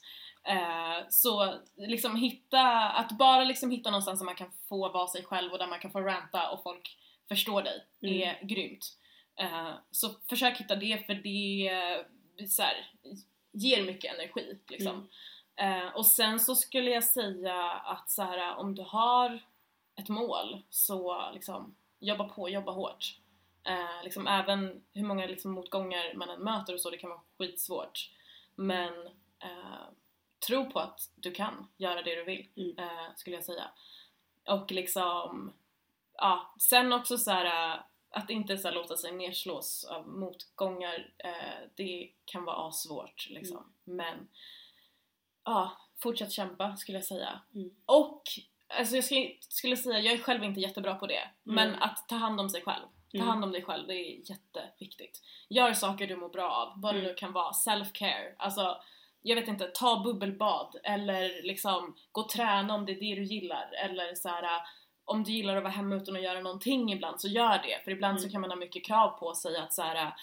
Eh, 0.43 1.07
så 1.09 1.53
liksom 1.75 2.15
hitta, 2.15 2.89
att 2.89 3.11
bara 3.11 3.43
liksom 3.43 3.71
hitta 3.71 3.91
någonstans 3.91 4.19
där 4.19 4.25
man 4.25 4.35
kan 4.35 4.51
få 4.69 4.89
vara 4.89 5.07
sig 5.07 5.23
själv 5.23 5.51
och 5.51 5.57
där 5.59 5.67
man 5.67 5.79
kan 5.79 5.91
få 5.91 5.99
ranta 6.01 6.49
och 6.49 6.63
folk 6.63 6.97
förstår 7.27 7.61
dig 7.61 7.85
Mm. 8.01 8.21
är 8.21 8.45
grymt. 8.45 8.85
Eh, 9.35 9.73
så 9.91 10.09
försök 10.29 10.57
hitta 10.57 10.75
det 10.75 11.05
för 11.05 11.13
det 11.13 11.67
eh, 11.67 12.47
så 12.47 12.61
här, 12.61 12.91
ger 13.51 13.85
mycket 13.85 14.13
energi 14.13 14.59
liksom. 14.67 15.09
Eh, 15.55 15.87
och 15.87 16.05
sen 16.05 16.39
så 16.39 16.55
skulle 16.55 16.91
jag 16.91 17.03
säga 17.03 17.63
att 17.71 18.09
så 18.09 18.23
här, 18.23 18.55
om 18.55 18.75
du 18.75 18.81
har 18.81 19.39
ett 19.95 20.09
mål 20.09 20.63
så 20.69 21.31
liksom 21.33 21.75
jobba 21.99 22.29
på, 22.29 22.49
jobba 22.49 22.71
hårt. 22.71 23.19
Eh, 23.63 24.03
liksom 24.03 24.27
även 24.27 24.83
hur 24.93 25.03
många 25.03 25.25
liksom, 25.25 25.51
motgångar 25.51 26.13
man 26.15 26.29
än 26.29 26.43
möter 26.43 26.73
och 26.73 26.81
så, 26.81 26.89
det 26.89 26.97
kan 26.97 27.09
vara 27.09 27.21
skitsvårt. 27.37 28.09
Men 28.55 29.07
eh, 29.39 29.85
tro 30.47 30.69
på 30.71 30.79
att 30.79 31.11
du 31.15 31.31
kan 31.31 31.67
göra 31.77 32.01
det 32.01 32.15
du 32.15 32.23
vill, 32.23 32.47
Mm. 32.55 32.77
eh, 32.79 33.15
skulle 33.15 33.35
jag 33.35 33.45
säga. 33.45 33.69
Och 34.47 34.71
liksom, 34.71 35.53
ja, 36.13 36.53
sen 36.59 36.93
också 36.93 37.17
så 37.17 37.31
här 37.31 37.81
att 38.15 38.29
inte 38.29 38.57
så 38.57 38.71
låta 38.71 38.97
sig 38.97 39.11
nedslås 39.11 39.83
av 39.83 40.07
motgångar, 40.07 41.13
eh, 41.17 41.67
det 41.75 42.09
kan 42.25 42.45
vara 42.45 42.71
svårt 42.71 43.27
liksom. 43.29 43.73
Men 43.83 44.27
ja, 45.43 45.77
fortsätt 45.97 46.31
kämpa 46.31 46.75
skulle 46.75 46.97
jag 46.97 47.05
säga. 47.05 47.41
Mm. 47.55 47.69
Och 47.85 48.23
alltså 48.67 48.95
jag 48.95 49.03
skulle, 49.03 49.35
skulle 49.39 49.77
säga, 49.77 49.99
jag 49.99 50.13
är 50.13 50.17
själv 50.17 50.43
inte 50.43 50.59
jättebra 50.59 50.95
på 50.95 51.07
det, 51.07 51.29
men 51.43 51.67
Mm. 51.69 51.81
att 51.81 52.05
ta 52.09 52.15
hand 52.15 52.39
om 52.39 52.49
sig 52.49 52.61
själv. 52.61 52.85
Ta 53.11 53.17
Mm. 53.17 53.27
hand 53.27 53.43
om 53.43 53.51
dig 53.51 53.63
själv, 53.63 53.87
det 53.87 53.93
är 53.95 54.29
jätteviktigt. 54.29 55.21
Gör 55.49 55.73
saker 55.73 56.07
du 56.07 56.15
mår 56.15 56.29
bra 56.29 56.51
av, 56.51 56.81
vad 56.81 56.93
det 56.95 56.99
Mm. 56.99 57.11
nu 57.11 57.15
kan 57.15 57.33
vara. 57.33 57.51
Self-care, 57.51 58.35
alltså 58.37 58.81
jag 59.21 59.35
vet 59.35 59.47
inte, 59.47 59.67
ta 59.67 60.03
bubbelbad 60.03 60.75
eller 60.83 61.43
liksom 61.43 61.95
gå 62.11 62.21
och 62.21 62.29
träna 62.29 62.75
om 62.75 62.85
det 62.85 62.91
är 62.91 62.99
det 62.99 63.15
du 63.15 63.23
gillar 63.23 63.71
eller 63.85 64.15
så 64.15 64.29
här. 64.29 64.61
Om 65.05 65.23
du 65.23 65.31
gillar 65.31 65.55
att 65.55 65.63
vara 65.63 65.73
hemma 65.73 65.95
utan 65.95 66.15
att 66.15 66.21
göra 66.21 66.39
någonting 66.41 66.91
ibland 66.93 67.21
så 67.21 67.27
gör 67.27 67.57
det 67.63 67.83
för 67.83 67.91
ibland 67.91 68.19
så 68.19 68.23
Mm. 68.25 68.31
kan 68.31 68.41
man 68.41 68.49
ha 68.49 68.57
mycket 68.57 68.85
krav 68.85 69.09
på 69.19 69.33
sig 69.33 69.57
att 69.57 69.73
så 69.73 69.81
här, 69.81 70.13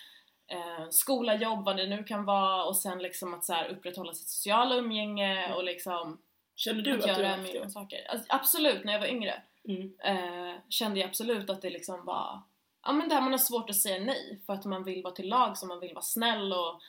eh, 0.46 0.88
skola, 0.90 1.34
jobb, 1.36 1.64
vad 1.64 1.76
det 1.76 1.86
nu 1.86 2.04
kan 2.04 2.24
vara 2.24 2.64
och 2.64 2.76
sen 2.76 2.98
liksom 2.98 3.34
att 3.34 3.44
så 3.44 3.52
här, 3.52 3.68
upprätthålla 3.68 4.12
sitt 4.14 4.28
sociala 4.28 4.74
umgänge 4.74 5.54
och 5.54 5.64
liksom 5.64 6.18
Känner 6.56 6.82
du 6.82 6.90
att 6.92 6.98
att 6.98 7.02
du 7.16 7.22
göra 7.22 7.28
haft 7.28 7.42
miljoner 7.42 7.64
det? 7.66 7.70
saker. 7.72 8.06
Alltså, 8.10 8.26
absolut, 8.28 8.84
när 8.84 8.92
jag 8.92 9.00
var 9.00 9.06
yngre 9.06 9.42
Mm. 9.68 9.92
eh, 10.04 10.54
kände 10.68 11.00
jag 11.00 11.08
absolut 11.08 11.50
att 11.50 11.62
det 11.62 11.70
liksom 11.70 12.04
var 12.04 12.40
ja 12.84 12.92
men 12.92 13.08
där 13.08 13.20
man 13.20 13.30
har 13.32 13.38
svårt 13.38 13.70
att 13.70 13.76
säga 13.76 14.04
nej 14.04 14.40
för 14.46 14.52
att 14.52 14.64
man 14.64 14.84
vill 14.84 15.02
vara 15.02 15.14
till 15.14 15.28
lag 15.28 15.58
så 15.58 15.66
man 15.66 15.80
vill 15.80 15.94
vara 15.94 16.02
snäll 16.02 16.52
och 16.52 16.80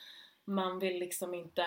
man 0.44 0.78
vill 0.78 0.98
liksom 0.98 1.34
inte 1.34 1.62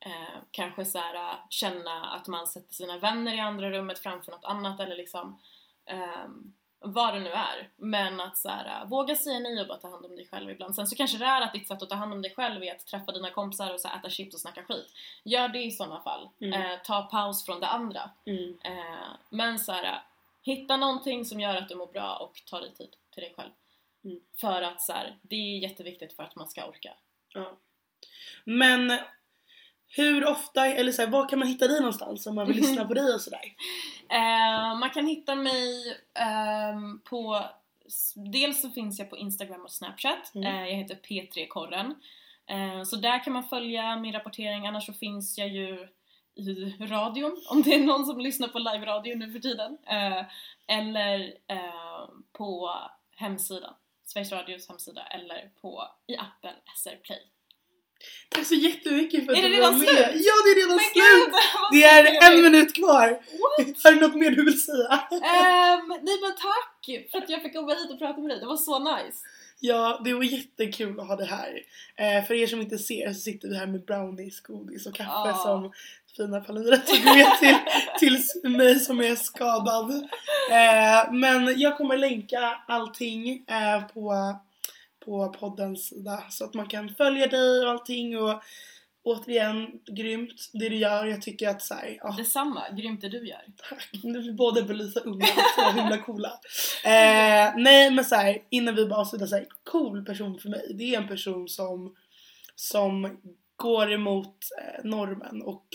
eh, 0.00 0.38
kanske 0.50 0.84
så 0.84 0.98
här, 0.98 1.36
känna 1.50 2.04
att 2.06 2.28
man 2.28 2.46
sätter 2.46 2.74
sina 2.74 2.98
vänner 2.98 3.34
i 3.34 3.40
andra 3.40 3.70
rummet 3.70 3.98
framför 3.98 4.32
något 4.32 4.44
annat 4.44 4.80
eller 4.80 4.96
liksom 4.96 5.40
ehm, 5.86 6.52
vad 6.84 7.14
det 7.14 7.20
nu 7.20 7.30
är. 7.30 7.70
Men 7.76 8.20
att 8.20 8.38
så 8.38 8.48
här, 8.48 8.80
eh, 8.82 8.88
våga 8.88 9.16
säga 9.16 9.38
nej 9.38 9.60
och 9.60 9.66
bara 9.66 9.78
ta 9.78 9.90
hand 9.90 10.06
om 10.06 10.16
dig 10.16 10.28
själv 10.28 10.50
ibland. 10.50 10.74
Sen 10.74 10.86
så 10.86 10.96
kanske 10.96 11.18
det 11.18 11.24
är 11.24 11.40
att 11.40 11.52
ditt 11.52 11.68
sätt 11.68 11.82
att 11.82 11.90
ta 11.90 11.96
hand 11.96 12.12
om 12.12 12.22
dig 12.22 12.34
själv 12.34 12.62
är 12.62 12.72
att 12.72 12.86
träffa 12.86 13.12
dina 13.12 13.30
kompisar 13.30 13.74
och 13.74 13.80
så 13.80 13.88
här, 13.88 13.98
äta 13.98 14.10
chips 14.10 14.34
och 14.34 14.40
snacka 14.40 14.62
skit. 14.62 14.92
Gör 15.24 15.48
det 15.48 15.62
i 15.62 15.70
sådana 15.70 16.00
fall. 16.00 16.28
Mm. 16.40 16.62
Eh, 16.62 16.78
ta 16.84 17.02
paus 17.02 17.46
från 17.46 17.60
det 17.60 17.66
andra. 17.66 18.10
Mm. 18.26 18.58
Eh, 18.64 19.08
men 19.30 19.58
så 19.58 19.72
här, 19.72 20.02
hitta 20.42 20.76
någonting 20.76 21.24
som 21.24 21.40
gör 21.40 21.56
att 21.56 21.68
du 21.68 21.74
mår 21.74 21.86
bra 21.86 22.16
och 22.16 22.42
ta 22.46 22.60
dig 22.60 22.74
tid 22.74 22.96
till 23.10 23.22
dig 23.22 23.34
själv. 23.36 23.50
Mm. 24.04 24.20
För 24.34 24.62
att 24.62 24.82
så 24.82 24.92
här, 24.92 25.16
det 25.22 25.36
är 25.36 25.58
jätteviktigt 25.58 26.12
för 26.12 26.22
att 26.22 26.36
man 26.36 26.48
ska 26.48 26.68
orka. 26.68 26.94
Ja. 27.34 27.52
Men 28.44 28.98
hur 29.96 30.26
ofta, 30.26 30.66
eller 30.66 30.92
så 30.92 31.02
här, 31.02 31.08
var 31.08 31.28
kan 31.28 31.38
man 31.38 31.48
hitta 31.48 31.68
dig 31.68 31.80
någonstans 31.80 32.26
om 32.26 32.34
man 32.34 32.46
vill 32.46 32.56
lyssna 32.56 32.84
på 32.84 32.94
dig 32.94 33.14
och 33.14 33.20
sådär? 33.20 33.40
Eh, 34.08 34.78
man 34.78 34.90
kan 34.90 35.06
hitta 35.06 35.34
mig 35.34 35.96
ehm, 36.14 37.00
på 37.04 37.44
Dels 38.14 38.62
så 38.62 38.70
finns 38.70 38.98
jag 38.98 39.10
på 39.10 39.16
Instagram 39.16 39.60
och 39.60 39.70
Snapchat. 39.70 40.34
Mm. 40.34 40.46
Eh, 40.46 40.68
jag 40.70 40.76
heter 40.76 40.94
P3korren. 40.94 41.94
Eh, 42.46 42.82
så 42.82 42.96
där 42.96 43.24
kan 43.24 43.32
man 43.32 43.44
följa 43.44 43.96
min 43.96 44.12
rapportering. 44.12 44.66
Annars 44.66 44.86
så 44.86 44.92
finns 44.92 45.38
jag 45.38 45.48
ju 45.48 45.88
i 46.34 46.76
radion, 46.80 47.42
om 47.50 47.62
det 47.62 47.74
är 47.74 47.84
någon 47.84 48.06
som 48.06 48.20
lyssnar 48.20 48.48
på 48.48 48.58
live-radio 48.58 49.16
nu 49.16 49.32
för 49.32 49.38
tiden. 49.38 49.78
Eller 50.66 51.34
på 52.32 52.70
hemsidan, 53.16 53.74
Sveriges 54.04 54.32
Radios 54.32 54.68
hemsida, 54.68 55.02
eller 55.06 55.50
på, 55.60 55.88
i 56.06 56.16
appen 56.16 56.54
SR 56.76 56.96
Play. 56.96 57.31
Tack 58.28 58.46
så 58.46 58.54
jättemycket 58.54 59.24
för 59.26 59.32
att 59.32 59.38
Är 59.38 59.42
det 59.42 59.48
du 59.48 59.54
redan 59.54 59.72
var 59.72 59.78
med! 59.78 59.88
slut? 59.88 59.98
Ja, 60.26 60.32
det 60.44 60.50
är 60.50 60.56
redan 60.62 60.76
Men 60.76 60.84
slut! 60.92 61.32
vad 61.32 61.72
Det 61.72 61.84
är 61.84 62.30
en 62.32 62.42
minut 62.42 62.74
kvar! 62.74 63.08
Har 63.84 63.92
du 63.92 64.00
något 64.00 64.14
mer 64.14 64.30
du 64.30 64.44
vill 64.44 64.62
säga? 64.62 64.92
Ehm, 65.10 65.88
nej 65.88 66.16
men 66.22 66.32
tack 66.48 67.10
för 67.10 67.18
att 67.18 67.30
jag 67.30 67.42
fick 67.42 67.54
komma 67.54 67.74
hit 67.74 67.90
och 67.90 67.98
prata 67.98 68.20
med 68.20 68.30
dig, 68.30 68.40
det 68.40 68.46
var 68.46 68.56
så 68.56 68.78
nice! 68.78 69.18
Ja, 69.64 70.00
det 70.04 70.14
var 70.14 70.22
jättekul 70.22 71.00
att 71.00 71.06
ha 71.08 71.16
det 71.16 71.24
här. 71.24 71.60
Eh, 71.96 72.24
för 72.26 72.34
er 72.34 72.46
som 72.46 72.60
inte 72.60 72.78
ser 72.78 73.12
så 73.12 73.20
sitter 73.20 73.48
vi 73.48 73.56
här 73.56 73.66
med 73.66 73.84
brownies, 73.84 74.40
godis 74.40 74.86
och 74.86 74.94
kaffe 74.94 75.10
Ja. 75.10 75.40
som 75.44 75.72
fina 76.16 76.40
Palmyra 76.40 76.76
tog 76.76 77.04
med 77.04 77.26
till, 77.40 77.56
till 77.98 78.50
mig 78.50 78.80
som 78.80 79.00
är 79.00 79.16
skadad. 79.16 79.90
Eh, 80.50 81.12
men 81.12 81.60
jag 81.60 81.76
kommer 81.78 81.96
länka 81.96 82.56
allting 82.68 83.44
eh, 83.48 83.82
på, 83.94 84.12
på 85.04 85.28
poddens 85.28 85.88
sida 85.88 86.24
så 86.30 86.44
att 86.44 86.54
man 86.54 86.68
kan 86.68 86.88
följa 86.88 87.26
dig 87.26 87.64
och 87.64 87.70
allting 87.70 88.18
och 88.18 88.42
återigen, 89.04 89.80
grymt 89.86 90.50
det 90.52 90.68
du 90.68 90.76
gör. 90.76 91.04
Jag 91.06 91.22
tycker 91.22 91.48
att 91.48 91.62
såhär, 91.62 91.98
ja, 92.00 92.14
Detsamma, 92.18 92.70
grymt 92.70 93.00
det 93.00 93.08
du 93.08 93.28
gör. 93.28 93.44
Tack. 93.68 93.90
Nu 94.02 94.18
vill 94.18 94.36
både 94.36 94.62
Belisa 94.62 95.00
och 95.00 95.06
Unga 95.06 95.26
så 95.56 95.70
himla 95.70 95.98
coola. 95.98 96.28
Eh, 96.84 97.56
nej 97.56 97.90
men 97.90 98.04
så 98.04 98.14
här, 98.14 98.38
innan 98.50 98.74
vi 98.74 98.86
bara 98.86 99.00
avslutar 99.00 99.26
så 99.26 99.36
här, 99.36 99.46
cool 99.64 100.04
person 100.04 100.38
för 100.38 100.48
mig. 100.48 100.74
Det 100.74 100.94
är 100.94 101.00
en 101.00 101.08
person 101.08 101.48
som, 101.48 101.96
som 102.54 103.20
går 103.56 103.92
emot 103.92 104.36
eh, 104.62 104.84
normen 104.84 105.42
och 105.42 105.66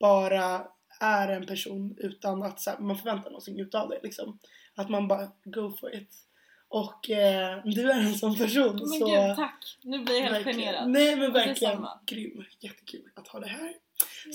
bara 0.00 0.62
är 1.00 1.28
en 1.28 1.46
person 1.46 1.94
utan 1.98 2.42
att 2.42 2.60
så 2.60 2.70
här, 2.70 2.78
man 2.78 2.96
förväntar 2.96 3.30
någonting 3.30 3.60
utav 3.60 3.88
det 3.88 4.00
liksom. 4.02 4.38
Att 4.74 4.90
man 4.90 5.08
bara 5.08 5.28
go 5.44 5.76
for 5.80 5.94
it. 5.94 6.26
Och 6.70 7.10
eh, 7.10 7.58
du 7.64 7.90
är 7.90 8.00
en 8.00 8.14
sån 8.14 8.36
person. 8.36 8.76
Men 8.76 8.86
så 8.86 9.06
gud, 9.06 9.36
tack! 9.36 9.78
Nu 9.82 9.98
blir 9.98 10.14
jag 10.14 10.22
helt 10.22 10.34
verkligen. 10.34 10.60
generad. 10.60 10.90
Nej 10.90 11.16
men 11.16 11.32
verkligen 11.32 11.86
grym. 12.06 12.44
Jättekul 12.60 13.10
att 13.14 13.28
ha 13.28 13.40
det 13.40 13.48
här. 13.48 13.72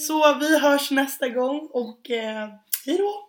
Så 0.07 0.33
vi 0.39 0.59
hörs 0.59 0.91
nästa 0.91 1.29
gång 1.29 1.69
och 1.71 2.11
eh, 2.11 2.49
hejdå! 2.85 3.24